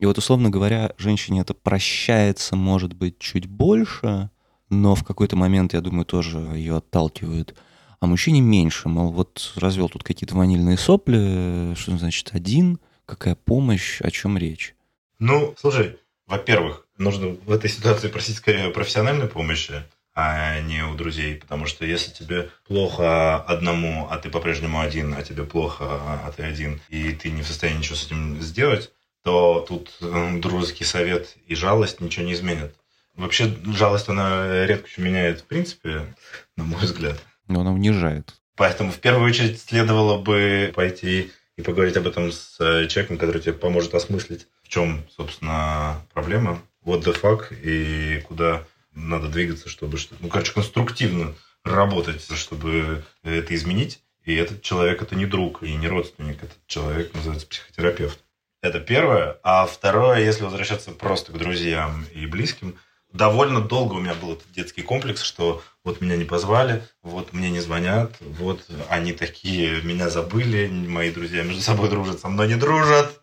И 0.00 0.06
вот, 0.06 0.16
условно 0.16 0.48
говоря, 0.48 0.94
женщине 0.96 1.42
это 1.42 1.52
прощается, 1.52 2.56
может 2.56 2.94
быть, 2.94 3.18
чуть 3.18 3.46
больше, 3.46 4.30
но 4.70 4.94
в 4.94 5.04
какой-то 5.04 5.36
момент, 5.36 5.74
я 5.74 5.82
думаю, 5.82 6.06
тоже 6.06 6.38
ее 6.38 6.78
отталкивают. 6.78 7.54
А 8.00 8.06
мужчине 8.06 8.40
меньше, 8.40 8.88
мол, 8.88 9.12
вот 9.12 9.52
развел 9.56 9.90
тут 9.90 10.02
какие-то 10.02 10.34
ванильные 10.34 10.78
сопли, 10.78 11.74
что 11.74 11.98
значит 11.98 12.30
один, 12.32 12.80
какая 13.04 13.34
помощь, 13.34 14.00
о 14.00 14.10
чем 14.10 14.38
речь? 14.38 14.74
Ну, 15.18 15.54
слушай, 15.58 15.98
во-первых, 16.26 16.86
нужно 16.96 17.36
в 17.44 17.52
этой 17.52 17.68
ситуации 17.68 18.08
просить 18.08 18.36
скорее 18.36 18.70
профессиональной 18.70 19.26
помощи, 19.26 19.82
а 20.14 20.60
не 20.62 20.82
у 20.82 20.94
друзей. 20.94 21.36
Потому 21.36 21.66
что 21.66 21.84
если 21.84 22.10
тебе 22.10 22.48
плохо 22.66 23.36
одному, 23.36 24.08
а 24.10 24.16
ты 24.16 24.30
по-прежнему 24.30 24.80
один, 24.80 25.12
а 25.12 25.22
тебе 25.22 25.44
плохо, 25.44 25.84
а 25.84 26.32
ты 26.34 26.42
один, 26.42 26.80
и 26.88 27.12
ты 27.12 27.30
не 27.30 27.42
в 27.42 27.46
состоянии 27.46 27.80
ничего 27.80 27.96
с 27.96 28.06
этим 28.06 28.40
сделать, 28.40 28.90
то 29.22 29.64
тут 29.68 29.90
э, 30.00 30.38
дружеский 30.38 30.84
совет 30.84 31.36
и 31.46 31.54
жалость 31.54 32.00
ничего 32.00 32.24
не 32.24 32.32
изменят. 32.32 32.74
Вообще, 33.14 33.54
жалость, 33.66 34.08
она 34.08 34.66
редко 34.66 34.88
что 34.88 35.02
меняет, 35.02 35.40
в 35.40 35.44
принципе, 35.44 36.14
на 36.56 36.64
мой 36.64 36.80
взгляд. 36.80 37.18
Но 37.48 37.60
она 37.60 37.72
унижает. 37.72 38.34
Поэтому 38.56 38.92
в 38.92 38.98
первую 38.98 39.28
очередь 39.28 39.60
следовало 39.60 40.20
бы 40.20 40.72
пойти 40.74 41.30
и 41.56 41.62
поговорить 41.62 41.96
об 41.96 42.06
этом 42.06 42.32
с 42.32 42.56
э, 42.60 42.86
человеком, 42.88 43.18
который 43.18 43.40
тебе 43.40 43.52
поможет 43.52 43.94
осмыслить, 43.94 44.46
в 44.62 44.68
чем, 44.68 45.04
собственно, 45.16 46.02
проблема, 46.12 46.60
what 46.84 47.02
the 47.02 47.18
fuck, 47.18 47.54
и 47.62 48.20
куда 48.22 48.64
надо 48.92 49.28
двигаться, 49.28 49.68
чтобы, 49.68 49.98
ну, 50.20 50.28
короче, 50.28 50.52
конструктивно 50.52 51.34
работать, 51.64 52.22
чтобы 52.36 53.04
это 53.22 53.54
изменить. 53.54 54.00
И 54.24 54.34
этот 54.34 54.62
человек 54.62 55.02
это 55.02 55.16
не 55.16 55.26
друг 55.26 55.62
и 55.62 55.74
не 55.74 55.88
родственник, 55.88 56.42
этот 56.42 56.58
человек 56.66 57.14
называется 57.14 57.46
психотерапевт. 57.46 58.20
Это 58.62 58.78
первое. 58.78 59.38
А 59.42 59.66
второе, 59.66 60.20
если 60.20 60.44
возвращаться 60.44 60.90
просто 60.90 61.32
к 61.32 61.38
друзьям 61.38 62.04
и 62.12 62.26
близким, 62.26 62.76
довольно 63.10 63.62
долго 63.62 63.94
у 63.94 64.00
меня 64.00 64.14
был 64.14 64.34
этот 64.34 64.52
детский 64.52 64.82
комплекс, 64.82 65.22
что 65.22 65.62
вот 65.82 66.02
меня 66.02 66.16
не 66.16 66.24
позвали, 66.24 66.82
вот 67.02 67.32
мне 67.32 67.50
не 67.50 67.60
звонят, 67.60 68.16
вот 68.20 68.66
они 68.90 69.14
такие, 69.14 69.80
меня 69.82 70.10
забыли, 70.10 70.68
мои 70.68 71.10
друзья 71.10 71.42
между 71.42 71.62
собой 71.62 71.88
дружат, 71.88 72.20
со 72.20 72.28
мной 72.28 72.48
не 72.48 72.56
дружат. 72.56 73.18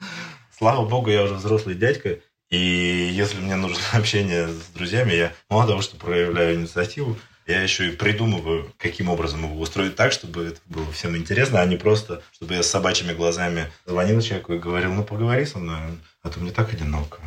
Слава 0.57 0.87
богу, 0.87 1.11
я 1.11 1.23
уже 1.23 1.35
взрослый 1.35 1.75
дядька, 1.75 2.19
и 2.49 2.57
если 2.57 3.39
мне 3.39 3.55
нужно 3.55 3.83
общение 3.93 4.47
с 4.47 4.67
друзьями, 4.73 5.13
я 5.13 5.33
мало 5.49 5.67
того, 5.67 5.81
что 5.83 5.97
проявляю 5.97 6.55
инициативу, 6.55 7.15
я 7.47 7.61
еще 7.61 7.87
и 7.87 7.95
придумываю, 7.95 8.71
каким 8.77 9.09
образом 9.09 9.45
его 9.45 9.59
устроить 9.59 9.95
так, 9.95 10.11
чтобы 10.11 10.47
это 10.47 10.59
было 10.65 10.91
всем 10.91 11.15
интересно, 11.15 11.61
а 11.61 11.65
не 11.65 11.77
просто, 11.77 12.21
чтобы 12.33 12.55
я 12.55 12.61
с 12.61 12.67
собачьими 12.67 13.13
глазами 13.13 13.71
звонил 13.85 14.19
человеку 14.21 14.53
и 14.53 14.59
говорил, 14.59 14.93
ну 14.93 15.03
поговори 15.03 15.45
со 15.45 15.57
мной, 15.57 15.77
а 16.21 16.29
то 16.29 16.41
мне 16.41 16.51
так 16.51 16.73
одиноко. 16.73 17.19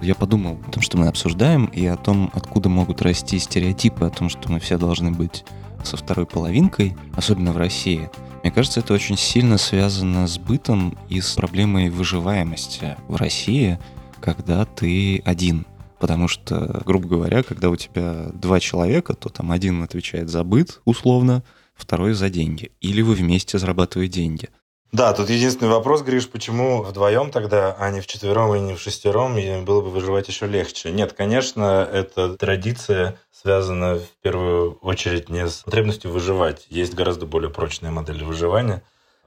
Я 0.00 0.16
подумал 0.16 0.60
о 0.66 0.70
том, 0.72 0.82
что 0.82 0.98
мы 0.98 1.06
обсуждаем, 1.06 1.66
и 1.66 1.86
о 1.86 1.96
том, 1.96 2.32
откуда 2.34 2.68
могут 2.68 3.02
расти 3.02 3.38
стереотипы 3.38 4.04
о 4.04 4.10
том, 4.10 4.28
что 4.28 4.50
мы 4.50 4.58
все 4.58 4.76
должны 4.76 5.12
быть 5.12 5.44
со 5.84 5.96
второй 5.96 6.26
половинкой, 6.26 6.96
особенно 7.14 7.52
в 7.52 7.56
России. 7.56 8.10
Мне 8.42 8.50
кажется, 8.50 8.80
это 8.80 8.92
очень 8.92 9.16
сильно 9.16 9.56
связано 9.58 10.26
с 10.26 10.38
бытом 10.38 10.98
и 11.08 11.20
с 11.20 11.34
проблемой 11.34 11.90
выживаемости 11.90 12.96
в 13.06 13.14
России, 13.14 13.78
когда 14.22 14.64
ты 14.64 15.20
один. 15.24 15.66
Потому 16.00 16.26
что, 16.26 16.82
грубо 16.84 17.08
говоря, 17.08 17.42
когда 17.42 17.68
у 17.68 17.76
тебя 17.76 18.30
два 18.32 18.58
человека, 18.58 19.14
то 19.14 19.28
там 19.28 19.52
один 19.52 19.82
отвечает 19.82 20.30
за 20.30 20.42
быт, 20.42 20.80
условно, 20.84 21.44
второй 21.74 22.14
за 22.14 22.30
деньги. 22.30 22.72
Или 22.80 23.02
вы 23.02 23.14
вместе 23.14 23.58
зарабатываете 23.58 24.14
деньги. 24.14 24.48
Да, 24.92 25.14
тут 25.14 25.30
единственный 25.30 25.70
вопрос, 25.70 26.02
Гриш, 26.02 26.28
почему 26.28 26.82
вдвоем 26.82 27.30
тогда, 27.30 27.74
а 27.78 27.90
не 27.90 28.00
в 28.00 28.06
четвером 28.06 28.54
и 28.54 28.60
не 28.60 28.74
в 28.74 28.80
шестером, 28.80 29.36
было 29.64 29.80
бы 29.80 29.90
выживать 29.90 30.28
еще 30.28 30.46
легче? 30.46 30.90
Нет, 30.90 31.14
конечно, 31.14 31.88
эта 31.90 32.36
традиция 32.36 33.18
связана 33.30 33.96
в 33.96 34.22
первую 34.22 34.72
очередь 34.82 35.30
не 35.30 35.48
с 35.48 35.62
потребностью 35.62 36.10
выживать. 36.10 36.66
Есть 36.68 36.92
гораздо 36.92 37.24
более 37.24 37.48
прочная 37.48 37.90
модель 37.90 38.22
выживания, 38.22 38.82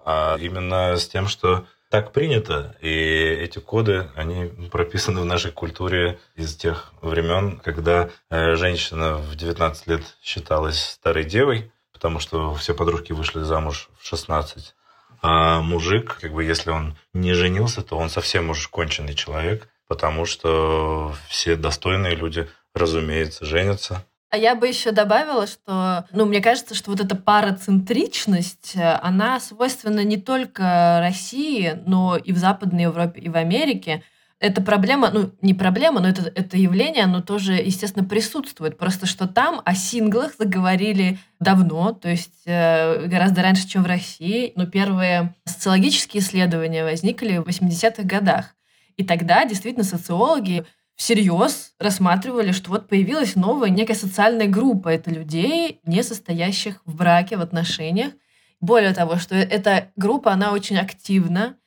а 0.06 0.38
именно 0.40 0.98
с 0.98 1.08
тем, 1.08 1.28
что 1.28 1.66
так 1.96 2.12
принято, 2.12 2.76
и 2.82 2.90
эти 2.90 3.60
коды, 3.60 4.10
они 4.16 4.52
прописаны 4.70 5.22
в 5.22 5.26
нашей 5.26 5.52
культуре 5.52 6.20
из 6.36 6.54
тех 6.54 6.92
времен, 7.02 7.58
когда 7.58 8.10
э, 8.30 8.56
женщина 8.56 9.16
в 9.16 9.38
19 9.38 9.88
лет 9.88 10.02
считалась 10.22 10.78
старой 10.78 11.24
девой, 11.24 11.72
потому 11.94 12.20
что 12.20 12.54
все 12.56 12.76
подружки 12.76 13.14
вышли 13.14 13.44
замуж 13.44 13.88
в 13.98 14.06
16. 14.06 14.76
А 15.22 15.62
мужик, 15.62 16.18
как 16.20 16.34
бы, 16.34 16.44
если 16.44 16.70
он 16.70 16.98
не 17.14 17.34
женился, 17.34 17.82
то 17.82 17.98
он 17.98 18.10
совсем 18.10 18.50
уж 18.50 18.68
конченый 18.68 19.14
человек, 19.14 19.70
потому 19.88 20.26
что 20.26 21.16
все 21.30 21.56
достойные 21.56 22.16
люди, 22.16 22.50
разумеется, 22.74 23.46
женятся. 23.46 24.06
А 24.36 24.38
я 24.38 24.54
бы 24.54 24.68
еще 24.68 24.92
добавила, 24.92 25.48
что, 25.48 26.08
ну, 26.12 26.26
мне 26.26 26.42
кажется, 26.42 26.76
что 26.76 26.92
вот 26.92 27.00
эта 27.00 27.16
парацентричность, 27.16 28.76
она 28.76 29.40
свойственна 29.40 30.04
не 30.04 30.18
только 30.18 31.00
России, 31.00 31.80
но 31.86 32.18
и 32.18 32.34
в 32.34 32.38
Западной 32.38 32.84
Европе, 32.84 33.22
и 33.22 33.30
в 33.30 33.38
Америке. 33.38 34.04
Эта 34.42 34.62
проблема, 34.62 35.10
ну, 35.10 35.32
не 35.42 35.54
проблема, 35.54 36.02
но 36.02 36.10
это, 36.10 36.24
это 36.36 36.58
явление, 36.58 37.06
оно 37.06 37.22
тоже, 37.22 37.54
естественно, 37.54 38.06
присутствует. 38.06 38.78
Просто 38.78 39.06
что 39.06 39.26
там 39.26 39.62
о 39.64 39.74
синглах 39.74 40.34
заговорили 40.38 41.18
давно, 41.40 41.94
то 41.94 42.10
есть 42.10 42.42
э, 42.46 43.06
гораздо 43.06 43.42
раньше, 43.42 43.70
чем 43.70 43.84
в 43.84 43.88
России. 43.88 44.52
Но 44.58 44.66
первые 44.66 45.34
социологические 45.46 46.22
исследования 46.22 46.84
возникли 46.84 47.38
в 47.38 47.44
80-х 47.44 48.04
годах. 48.04 48.54
И 48.98 49.06
тогда 49.06 49.46
действительно 49.46 49.86
социологи 49.86 50.66
всерьез 50.96 51.74
рассматривали, 51.80 52.52
что 52.52 52.70
вот 52.70 52.88
появилась 52.88 53.36
новая 53.36 53.70
некая 53.70 53.96
социальная 53.96 54.48
группа. 54.48 54.90
Это 54.90 55.12
людей, 55.12 55.80
не 55.86 56.04
состоящих 56.04 56.82
в 56.86 56.96
браке, 56.96 57.38
в 57.38 57.42
отношениях. 57.42 58.14
Более 58.62 58.94
того, 58.94 59.18
что 59.18 59.36
эта 59.36 59.92
группа, 59.96 60.32
она 60.32 60.52
очень 60.52 60.78
активна. 60.78 61.58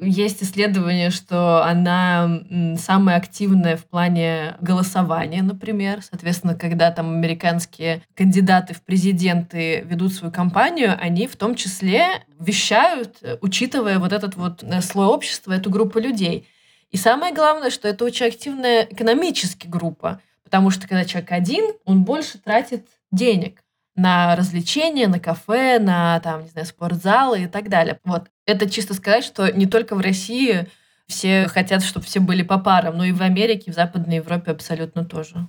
Есть 0.00 0.42
исследование, 0.42 1.10
что 1.10 1.62
она 1.64 2.40
самая 2.78 3.18
активная 3.18 3.76
в 3.76 3.84
плане 3.84 4.56
голосования, 4.60 5.42
например. 5.42 6.00
Соответственно, 6.02 6.54
когда 6.54 6.90
там 6.90 7.10
американские 7.10 8.02
кандидаты 8.14 8.72
в 8.74 8.82
президенты 8.82 9.82
ведут 9.82 10.14
свою 10.14 10.32
кампанию, 10.32 10.96
они 10.98 11.26
в 11.26 11.36
том 11.36 11.54
числе 11.54 12.24
вещают, 12.40 13.22
учитывая 13.42 13.98
вот 13.98 14.12
этот 14.12 14.34
вот 14.34 14.62
э, 14.62 14.80
слой 14.80 15.06
общества, 15.06 15.52
эту 15.52 15.70
группу 15.70 15.98
людей. 15.98 16.48
И 16.92 16.98
самое 16.98 17.34
главное, 17.34 17.70
что 17.70 17.88
это 17.88 18.04
очень 18.04 18.26
активная 18.26 18.86
экономически 18.88 19.66
группа, 19.66 20.20
потому 20.44 20.70
что 20.70 20.86
когда 20.86 21.04
человек 21.04 21.32
один, 21.32 21.72
он 21.84 22.04
больше 22.04 22.38
тратит 22.38 22.86
денег 23.10 23.62
на 23.96 24.36
развлечения, 24.36 25.08
на 25.08 25.18
кафе, 25.18 25.78
на 25.78 26.20
там, 26.20 26.44
не 26.44 26.50
знаю, 26.50 26.66
спортзалы 26.66 27.44
и 27.44 27.46
так 27.46 27.68
далее. 27.68 27.98
Вот. 28.04 28.24
Это 28.46 28.68
чисто 28.68 28.94
сказать, 28.94 29.24
что 29.24 29.50
не 29.50 29.66
только 29.66 29.96
в 29.96 30.00
России 30.00 30.66
все 31.06 31.46
хотят, 31.48 31.82
чтобы 31.82 32.06
все 32.06 32.20
были 32.20 32.42
по 32.42 32.58
парам, 32.58 32.98
но 32.98 33.04
и 33.04 33.12
в 33.12 33.22
Америке, 33.22 33.64
и 33.66 33.70
в 33.70 33.74
Западной 33.74 34.16
Европе 34.16 34.50
абсолютно 34.50 35.04
тоже. 35.04 35.46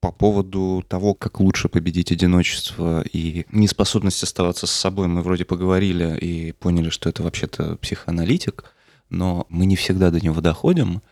По 0.00 0.12
поводу 0.12 0.84
того, 0.86 1.14
как 1.14 1.40
лучше 1.40 1.68
победить 1.68 2.12
одиночество 2.12 3.02
и 3.02 3.46
неспособность 3.50 4.22
оставаться 4.22 4.66
с 4.66 4.70
собой, 4.70 5.08
мы 5.08 5.22
вроде 5.22 5.44
поговорили 5.44 6.18
и 6.18 6.52
поняли, 6.52 6.90
что 6.90 7.08
это 7.08 7.22
вообще-то 7.22 7.76
психоаналитик 7.76 8.73
но 9.10 9.46
мы 9.48 9.66
не 9.66 9.76
всегда 9.76 10.10
до 10.10 10.20
него 10.20 10.40
доходим. 10.40 11.02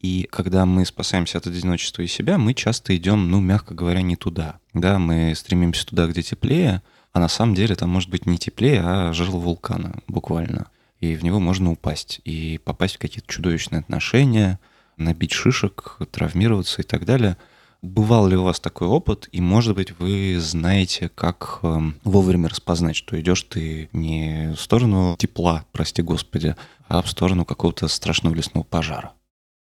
И 0.00 0.26
когда 0.30 0.64
мы 0.64 0.86
спасаемся 0.86 1.38
от 1.38 1.46
одиночества 1.46 2.02
и 2.02 2.06
себя, 2.06 2.38
мы 2.38 2.54
часто 2.54 2.96
идем, 2.96 3.30
ну, 3.30 3.40
мягко 3.40 3.74
говоря, 3.74 4.00
не 4.00 4.16
туда. 4.16 4.58
Да, 4.72 4.98
мы 4.98 5.34
стремимся 5.34 5.86
туда, 5.86 6.06
где 6.06 6.22
теплее, 6.22 6.82
а 7.12 7.20
на 7.20 7.28
самом 7.28 7.54
деле 7.54 7.74
там 7.74 7.90
может 7.90 8.08
быть 8.08 8.24
не 8.24 8.38
теплее, 8.38 8.80
а 8.82 9.12
жерло 9.12 9.38
вулкана, 9.38 10.00
буквально. 10.08 10.68
И 11.00 11.16
в 11.16 11.24
него 11.24 11.40
можно 11.40 11.72
упасть 11.72 12.20
и 12.24 12.60
попасть 12.64 12.96
в 12.96 12.98
какие-то 12.98 13.30
чудовищные 13.32 13.80
отношения, 13.80 14.58
набить 14.96 15.32
шишек, 15.32 15.98
травмироваться 16.10 16.82
и 16.82 16.84
так 16.84 17.04
далее. 17.04 17.36
Бывал 17.82 18.26
ли 18.26 18.36
у 18.36 18.44
вас 18.44 18.60
такой 18.60 18.88
опыт, 18.88 19.28
и, 19.32 19.40
может 19.40 19.74
быть, 19.74 19.98
вы 19.98 20.36
знаете, 20.38 21.08
как 21.08 21.60
э, 21.62 21.78
вовремя 22.04 22.50
распознать, 22.50 22.94
что 22.94 23.18
идешь 23.18 23.42
ты 23.44 23.88
не 23.94 24.54
в 24.54 24.60
сторону 24.60 25.16
тепла, 25.18 25.64
прости 25.72 26.02
господи, 26.02 26.56
а 26.88 27.00
в 27.00 27.08
сторону 27.08 27.46
какого-то 27.46 27.88
страшного 27.88 28.34
лесного 28.34 28.64
пожара. 28.64 29.12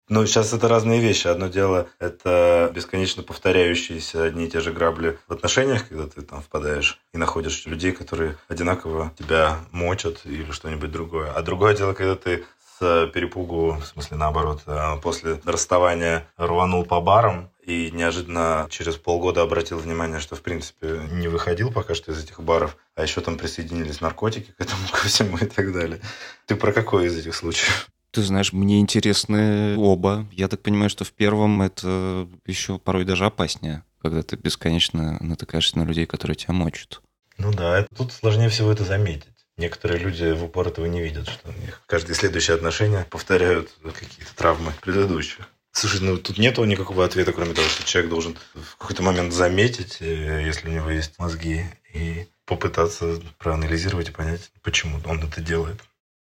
Ну, 0.09 0.25
сейчас 0.25 0.53
это 0.53 0.67
разные 0.67 0.99
вещи. 0.99 1.27
Одно 1.27 1.47
дело– 1.47 1.87
это 1.99 2.71
бесконечно 2.73 3.21
повторяющиеся 3.21 4.23
одни 4.23 4.45
и 4.45 4.49
те 4.49 4.59
же 4.59 4.73
грабли 4.73 5.19
в 5.27 5.33
отношениях, 5.33 5.87
когда 5.87 6.07
ты 6.07 6.21
там 6.21 6.41
впадаешь 6.41 6.99
и 7.13 7.17
находишь 7.19 7.67
людей, 7.67 7.91
которые 7.91 8.35
одинаково 8.47 9.13
тебя 9.17 9.59
мочат 9.71 10.21
или 10.25 10.51
что-нибудь 10.51 10.91
другое. 10.91 11.31
А 11.31 11.43
другое 11.43 11.77
дело, 11.77 11.93
когда 11.93 12.15
ты 12.15 12.43
с 12.79 13.07
перепугу, 13.13 13.73
в 13.73 13.85
смысле 13.85 14.17
наоборот, 14.17 14.61
а 14.65 14.97
после 14.97 15.39
расставания 15.45 16.27
рванул 16.37 16.85
по 16.85 16.99
барам 17.01 17.51
и 17.69 17.91
неожиданно 17.91 18.67
через 18.69 18.95
полгода 18.95 19.41
обратил 19.41 19.77
внимание, 19.77 20.19
что 20.19 20.35
в 20.35 20.41
принципе 20.41 21.01
не 21.11 21.27
выходил 21.27 21.71
пока 21.71 21.93
что 21.93 22.11
из 22.11 22.23
этих 22.23 22.41
баров, 22.41 22.77
а 22.95 23.03
еще 23.03 23.21
там 23.21 23.37
присоединились 23.37 24.01
наркотики 24.01 24.51
к 24.57 24.61
этому 24.61 24.81
ко 24.91 25.07
всему 25.07 25.37
и 25.37 25.45
так 25.45 25.71
далее. 25.71 26.01
Ты 26.47 26.55
про 26.55 26.73
какой 26.73 27.05
из 27.05 27.17
этих 27.17 27.35
случаев? 27.35 27.87
Ты 28.11 28.23
знаешь, 28.23 28.53
мне 28.53 28.79
интересны 28.79 29.77
оба. 29.77 30.27
Я 30.31 30.47
так 30.47 30.61
понимаю, 30.61 30.89
что 30.89 31.05
в 31.05 31.11
первом 31.11 31.61
это 31.61 32.27
еще 32.47 32.79
порой 32.79 33.05
даже 33.05 33.25
опаснее, 33.25 33.83
когда 34.01 34.23
ты 34.23 34.35
бесконечно 34.35 35.17
натыкаешься 35.21 35.77
на 35.77 35.83
людей, 35.83 36.07
которые 36.07 36.35
тебя 36.35 36.53
мочат. 36.53 37.01
Ну 37.37 37.53
да, 37.53 37.85
тут 37.95 38.11
сложнее 38.11 38.49
всего 38.49 38.71
это 38.71 38.83
заметить. 38.83 39.29
Некоторые 39.57 39.99
люди 39.99 40.31
в 40.31 40.43
упор 40.43 40.69
этого 40.69 40.85
не 40.87 41.01
видят, 41.01 41.27
что 41.27 41.49
у 41.49 41.61
них 41.61 41.83
каждые 41.85 42.15
следующие 42.15 42.55
отношения 42.55 43.05
повторяют 43.09 43.69
какие-то 43.83 44.33
травмы 44.35 44.73
предыдущих. 44.81 45.47
Слушай, 45.71 46.01
ну 46.01 46.17
тут 46.17 46.37
нету 46.37 46.63
никакого 46.65 47.05
ответа, 47.05 47.31
кроме 47.31 47.53
того, 47.53 47.67
что 47.67 47.85
человек 47.85 48.09
должен 48.09 48.37
в 48.55 48.77
какой-то 48.77 49.03
момент 49.03 49.33
заметить, 49.33 49.97
э, 50.01 50.43
если 50.45 50.67
у 50.67 50.71
него 50.71 50.89
есть 50.89 51.19
мозги, 51.19 51.65
и 51.93 52.27
попытаться 52.45 53.19
проанализировать 53.37 54.09
и 54.09 54.11
понять, 54.11 54.51
почему 54.63 54.99
он 55.05 55.23
это 55.23 55.41
делает. 55.41 55.79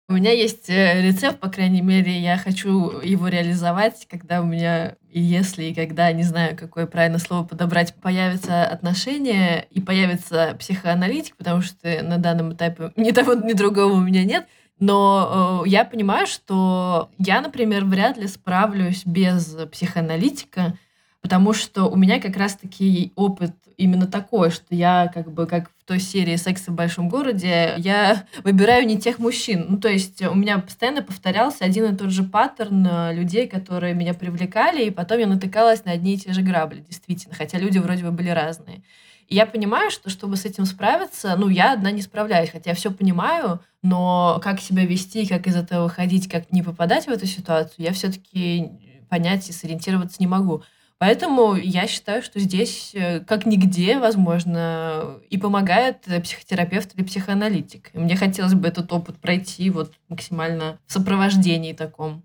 У 0.07 0.13
меня 0.13 0.31
есть 0.31 0.69
э, 0.69 1.01
рецепт, 1.01 1.39
по 1.39 1.49
крайней 1.49 1.81
мере, 1.81 2.19
я 2.19 2.37
хочу 2.37 2.99
его 2.99 3.27
реализовать, 3.27 4.07
когда 4.07 4.41
у 4.41 4.45
меня 4.45 4.97
и 5.09 5.19
если, 5.19 5.63
и 5.63 5.73
когда, 5.73 6.11
не 6.11 6.21
знаю, 6.21 6.55
какое 6.55 6.85
правильное 6.85 7.19
слово 7.19 7.43
подобрать, 7.43 7.95
появятся 7.95 8.65
отношения 8.65 9.65
и 9.71 9.81
появится 9.81 10.55
психоаналитик, 10.59 11.35
потому 11.37 11.61
что 11.61 12.03
на 12.03 12.17
данном 12.17 12.53
этапе 12.53 12.91
ни 12.95 13.11
того, 13.11 13.33
ни 13.33 13.53
другого 13.53 13.93
у 13.93 13.99
меня 13.99 14.23
нет. 14.23 14.45
Но 14.79 15.63
э, 15.65 15.69
я 15.69 15.85
понимаю, 15.85 16.27
что 16.27 17.09
я, 17.17 17.41
например, 17.41 17.85
вряд 17.85 18.17
ли 18.17 18.27
справлюсь 18.27 19.03
без 19.05 19.55
психоаналитика, 19.71 20.77
потому 21.21 21.53
что 21.53 21.85
у 21.85 21.95
меня 21.95 22.19
как 22.19 22.35
раз-таки 22.35 23.13
опыт 23.15 23.53
именно 23.77 24.07
такой, 24.07 24.51
что 24.51 24.73
я 24.75 25.11
как 25.13 25.31
бы 25.31 25.47
как 25.47 25.69
в 25.69 25.85
той 25.85 25.99
серии 25.99 26.35
«Секс 26.35 26.67
в 26.67 26.73
большом 26.73 27.09
городе», 27.09 27.75
я 27.77 28.25
выбираю 28.43 28.85
не 28.85 28.97
тех 28.97 29.19
мужчин. 29.19 29.65
Ну, 29.69 29.77
то 29.77 29.89
есть 29.89 30.21
у 30.21 30.35
меня 30.35 30.59
постоянно 30.59 31.01
повторялся 31.01 31.65
один 31.65 31.93
и 31.93 31.97
тот 31.97 32.11
же 32.11 32.23
паттерн 32.23 32.87
э, 32.87 33.13
людей, 33.13 33.47
которые 33.47 33.93
меня 33.93 34.13
привлекали, 34.13 34.83
и 34.83 34.91
потом 34.91 35.19
я 35.19 35.27
натыкалась 35.27 35.85
на 35.85 35.91
одни 35.91 36.15
и 36.15 36.17
те 36.17 36.33
же 36.33 36.41
грабли, 36.41 36.81
действительно, 36.81 37.35
хотя 37.35 37.57
люди 37.57 37.77
вроде 37.77 38.03
бы 38.03 38.11
были 38.11 38.29
разные. 38.29 38.81
И 39.27 39.35
я 39.35 39.45
понимаю, 39.45 39.91
что 39.91 40.09
чтобы 40.09 40.37
с 40.37 40.45
этим 40.45 40.65
справиться, 40.65 41.35
ну, 41.37 41.49
я 41.49 41.73
одна 41.73 41.91
не 41.91 42.01
справляюсь, 42.01 42.49
хотя 42.49 42.71
я 42.71 42.75
все 42.75 42.91
понимаю, 42.91 43.59
но 43.81 44.39
как 44.43 44.59
себя 44.59 44.85
вести, 44.85 45.25
как 45.27 45.47
из 45.47 45.55
этого 45.55 45.85
выходить, 45.85 46.29
как 46.29 46.51
не 46.51 46.63
попадать 46.63 47.05
в 47.05 47.09
эту 47.09 47.25
ситуацию, 47.25 47.85
я 47.85 47.93
все-таки 47.93 48.71
понять 49.09 49.49
и 49.49 49.53
сориентироваться 49.53 50.17
не 50.19 50.27
могу. 50.27 50.63
Поэтому 50.97 51.55
я 51.55 51.87
считаю, 51.87 52.23
что 52.23 52.39
здесь, 52.39 52.91
э, 52.93 53.19
как 53.19 53.45
нигде, 53.45 53.99
возможно, 53.99 55.19
и 55.29 55.37
помогает 55.37 56.01
психотерапевт 56.23 56.95
или 56.95 57.03
психоаналитик. 57.03 57.91
И 57.93 57.97
мне 57.97 58.15
хотелось 58.15 58.53
бы 58.53 58.67
этот 58.67 58.91
опыт 58.93 59.17
пройти 59.17 59.69
вот 59.69 59.93
максимально 60.07 60.79
в 60.85 60.93
сопровождении 60.93 61.73
таком. 61.73 62.23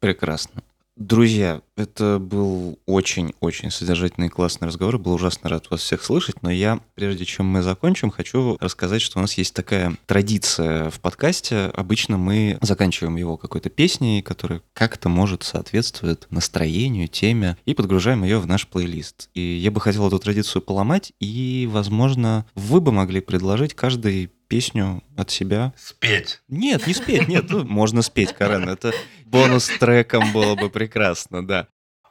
Прекрасно. 0.00 0.62
Друзья, 1.02 1.62
это 1.74 2.20
был 2.20 2.78
очень-очень 2.86 3.72
содержательный 3.72 4.28
и 4.28 4.30
классный 4.30 4.68
разговор. 4.68 4.98
Был 4.98 5.14
ужасно 5.14 5.50
рад 5.50 5.68
вас 5.68 5.80
всех 5.80 6.04
слышать, 6.04 6.42
но 6.42 6.50
я, 6.50 6.78
прежде 6.94 7.24
чем 7.24 7.46
мы 7.46 7.62
закончим, 7.62 8.12
хочу 8.12 8.56
рассказать, 8.60 9.02
что 9.02 9.18
у 9.18 9.22
нас 9.22 9.34
есть 9.34 9.52
такая 9.52 9.96
традиция 10.06 10.90
в 10.90 11.00
подкасте. 11.00 11.72
Обычно 11.74 12.18
мы 12.18 12.56
заканчиваем 12.60 13.16
его 13.16 13.36
какой-то 13.36 13.68
песней, 13.68 14.22
которая 14.22 14.62
как-то 14.74 15.08
может 15.08 15.42
соответствует 15.42 16.28
настроению, 16.30 17.08
теме, 17.08 17.56
и 17.64 17.74
подгружаем 17.74 18.22
ее 18.22 18.38
в 18.38 18.46
наш 18.46 18.68
плейлист. 18.68 19.28
И 19.34 19.40
я 19.40 19.72
бы 19.72 19.80
хотел 19.80 20.06
эту 20.06 20.20
традицию 20.20 20.62
поломать, 20.62 21.12
и, 21.18 21.68
возможно, 21.68 22.46
вы 22.54 22.80
бы 22.80 22.92
могли 22.92 23.20
предложить 23.20 23.74
каждый 23.74 24.30
песню 24.46 25.02
от 25.16 25.30
себя. 25.30 25.72
Спеть. 25.78 26.42
Нет, 26.46 26.86
не 26.86 26.92
спеть, 26.92 27.26
нет, 27.26 27.46
ну, 27.48 27.64
можно 27.64 28.02
спеть, 28.02 28.34
Карен, 28.34 28.68
это 28.68 28.92
бонус 29.32 29.68
треком 29.80 30.32
было 30.32 30.54
бы 30.54 30.70
прекрасно, 30.70 31.44
да. 31.44 31.66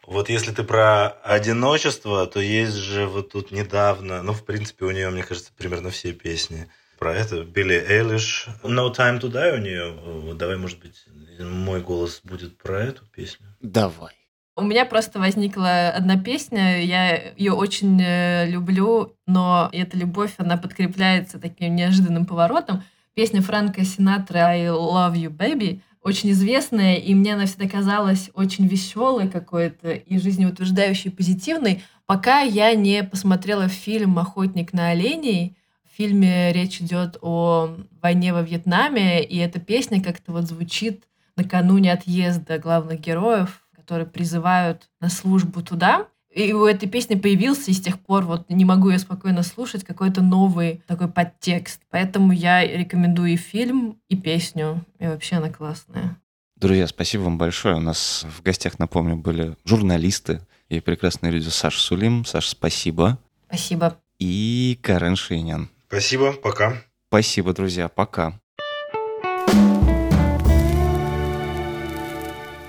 Вот 0.07 0.29
если 0.29 0.51
ты 0.51 0.63
про 0.63 1.07
одиночество, 1.23 2.25
то 2.25 2.41
есть 2.41 2.73
же 2.73 3.05
вот 3.05 3.31
тут 3.31 3.51
недавно, 3.51 4.23
ну, 4.23 4.33
в 4.33 4.43
принципе, 4.43 4.85
у 4.85 4.91
нее, 4.91 5.09
мне 5.09 5.23
кажется, 5.23 5.51
примерно 5.55 5.91
все 5.91 6.11
песни 6.11 6.67
про 6.99 7.15
это. 7.15 7.43
Билли 7.43 7.75
Эйлиш, 7.75 8.47
No 8.63 8.93
Time 8.93 9.21
to 9.21 9.31
Die 9.31 9.53
у 9.53 9.57
нее. 9.57 10.35
Давай, 10.35 10.57
может 10.57 10.79
быть, 10.79 11.05
мой 11.39 11.81
голос 11.81 12.21
будет 12.23 12.57
про 12.57 12.81
эту 12.81 13.05
песню. 13.05 13.47
Давай. 13.61 14.13
У 14.57 14.63
меня 14.63 14.85
просто 14.85 15.17
возникла 15.17 15.89
одна 15.89 16.21
песня, 16.21 16.83
я 16.83 17.31
ее 17.37 17.53
очень 17.53 18.01
э, 18.01 18.45
люблю, 18.49 19.15
но 19.25 19.69
эта 19.71 19.97
любовь, 19.97 20.33
она 20.37 20.57
подкрепляется 20.57 21.39
таким 21.39 21.75
неожиданным 21.75 22.25
поворотом. 22.25 22.83
Песня 23.13 23.41
Фрэнка 23.41 23.85
Синатра 23.85 24.39
«I 24.39 24.65
love 24.67 25.15
you, 25.15 25.29
baby» 25.29 25.81
очень 26.01 26.31
известная, 26.31 26.95
и 26.95 27.13
мне 27.13 27.33
она 27.33 27.45
всегда 27.45 27.67
казалась 27.67 28.31
очень 28.33 28.67
веселой 28.67 29.29
какой-то 29.29 29.91
и 29.91 30.17
жизнеутверждающей, 30.17 31.11
позитивной, 31.11 31.83
пока 32.05 32.41
я 32.41 32.73
не 32.73 33.03
посмотрела 33.03 33.67
фильм 33.67 34.17
«Охотник 34.19 34.73
на 34.73 34.89
оленей». 34.89 35.55
В 35.83 35.97
фильме 35.97 36.51
речь 36.53 36.81
идет 36.81 37.17
о 37.21 37.75
войне 38.01 38.33
во 38.33 38.41
Вьетнаме, 38.41 39.23
и 39.23 39.37
эта 39.37 39.59
песня 39.59 40.01
как-то 40.01 40.31
вот 40.31 40.45
звучит 40.45 41.03
накануне 41.35 41.93
отъезда 41.93 42.57
главных 42.57 42.99
героев 42.99 43.61
которые 43.91 44.07
призывают 44.07 44.89
на 45.01 45.09
службу 45.09 45.61
туда. 45.61 46.07
И 46.33 46.53
у 46.53 46.65
этой 46.65 46.87
песни 46.87 47.15
появился, 47.15 47.71
и 47.71 47.73
с 47.73 47.81
тех 47.81 47.99
пор 47.99 48.23
вот 48.23 48.49
не 48.49 48.63
могу 48.63 48.89
ее 48.89 48.99
спокойно 48.99 49.43
слушать, 49.43 49.83
какой-то 49.83 50.21
новый 50.21 50.81
такой 50.87 51.09
подтекст. 51.09 51.81
Поэтому 51.89 52.31
я 52.31 52.65
рекомендую 52.65 53.33
и 53.33 53.35
фильм, 53.35 53.99
и 54.07 54.15
песню. 54.15 54.85
И 54.99 55.07
вообще 55.07 55.35
она 55.37 55.49
классная. 55.49 56.17
Друзья, 56.55 56.87
спасибо 56.87 57.23
вам 57.23 57.37
большое. 57.37 57.75
У 57.75 57.81
нас 57.81 58.25
в 58.29 58.43
гостях, 58.43 58.79
напомню, 58.79 59.17
были 59.17 59.57
журналисты 59.65 60.41
и 60.69 60.79
прекрасные 60.79 61.31
люди 61.31 61.49
Саша 61.49 61.79
Сулим. 61.79 62.23
Саша, 62.23 62.51
спасибо. 62.51 63.17
Спасибо. 63.47 63.97
И 64.19 64.79
Карен 64.81 65.17
Шейнян. 65.17 65.69
Спасибо, 65.87 66.31
пока. 66.31 66.81
Спасибо, 67.09 67.53
друзья, 67.53 67.89
пока. 67.89 68.39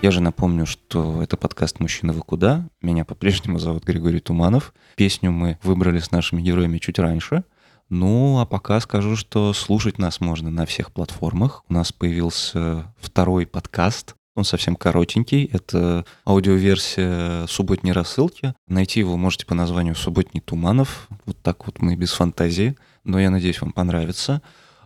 Я 0.02 0.10
же 0.10 0.20
напомню, 0.20 0.66
что 0.66 1.22
это 1.22 1.36
подкаст 1.36 1.78
«Мужчина, 1.78 2.12
вы 2.12 2.22
куда?». 2.22 2.68
Меня 2.80 3.04
по-прежнему 3.04 3.60
зовут 3.60 3.84
Григорий 3.84 4.18
Туманов. 4.18 4.74
Песню 4.96 5.30
мы 5.30 5.60
выбрали 5.62 6.00
с 6.00 6.10
нашими 6.10 6.42
героями 6.42 6.78
чуть 6.78 6.98
раньше. 6.98 7.44
Ну, 7.88 8.40
а 8.40 8.44
пока 8.44 8.80
скажу, 8.80 9.14
что 9.14 9.52
слушать 9.52 9.98
нас 9.98 10.18
можно 10.18 10.50
на 10.50 10.66
всех 10.66 10.90
платформах. 10.90 11.62
У 11.68 11.74
нас 11.74 11.92
появился 11.92 12.92
второй 12.98 13.46
подкаст. 13.46 14.16
Он 14.34 14.42
совсем 14.42 14.74
коротенький. 14.74 15.44
Это 15.44 16.04
аудиоверсия 16.26 17.46
субботней 17.46 17.92
рассылки. 17.92 18.54
Найти 18.66 18.98
его 18.98 19.16
можете 19.16 19.46
по 19.46 19.54
названию 19.54 19.94
«Субботний 19.94 20.40
Туманов». 20.40 21.06
Вот 21.26 21.40
так 21.42 21.64
вот 21.66 21.80
мы 21.80 21.94
без 21.94 22.10
фантазии. 22.10 22.76
Но 23.04 23.20
я 23.20 23.30
надеюсь, 23.30 23.60
вам 23.60 23.70
понравится. 23.70 24.42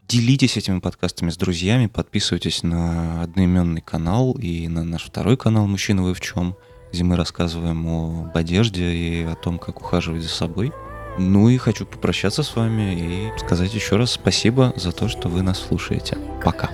Делитесь 0.08 0.56
этими 0.56 0.78
подкастами 0.78 1.30
с 1.30 1.36
друзьями, 1.36 1.88
подписывайтесь 1.88 2.62
на 2.62 3.22
одноименный 3.22 3.80
канал 3.80 4.34
и 4.38 4.68
на 4.68 4.84
наш 4.84 5.06
второй 5.06 5.36
канал 5.36 5.66
«Мужчина, 5.66 6.04
вы 6.04 6.14
в 6.14 6.20
чем?», 6.20 6.56
где 6.92 7.02
мы 7.02 7.16
рассказываем 7.16 7.84
об 7.88 8.36
одежде 8.36 8.84
и 8.84 9.24
о 9.24 9.34
том, 9.34 9.58
как 9.58 9.80
ухаживать 9.80 10.22
за 10.22 10.28
собой. 10.28 10.72
Ну 11.18 11.48
и 11.48 11.56
хочу 11.56 11.86
попрощаться 11.86 12.44
с 12.44 12.54
вами 12.54 13.32
и 13.34 13.38
сказать 13.38 13.74
еще 13.74 13.96
раз 13.96 14.12
спасибо 14.12 14.72
за 14.76 14.92
то, 14.92 15.08
что 15.08 15.28
вы 15.28 15.42
нас 15.42 15.58
слушаете. 15.58 16.16
Пока. 16.44 16.70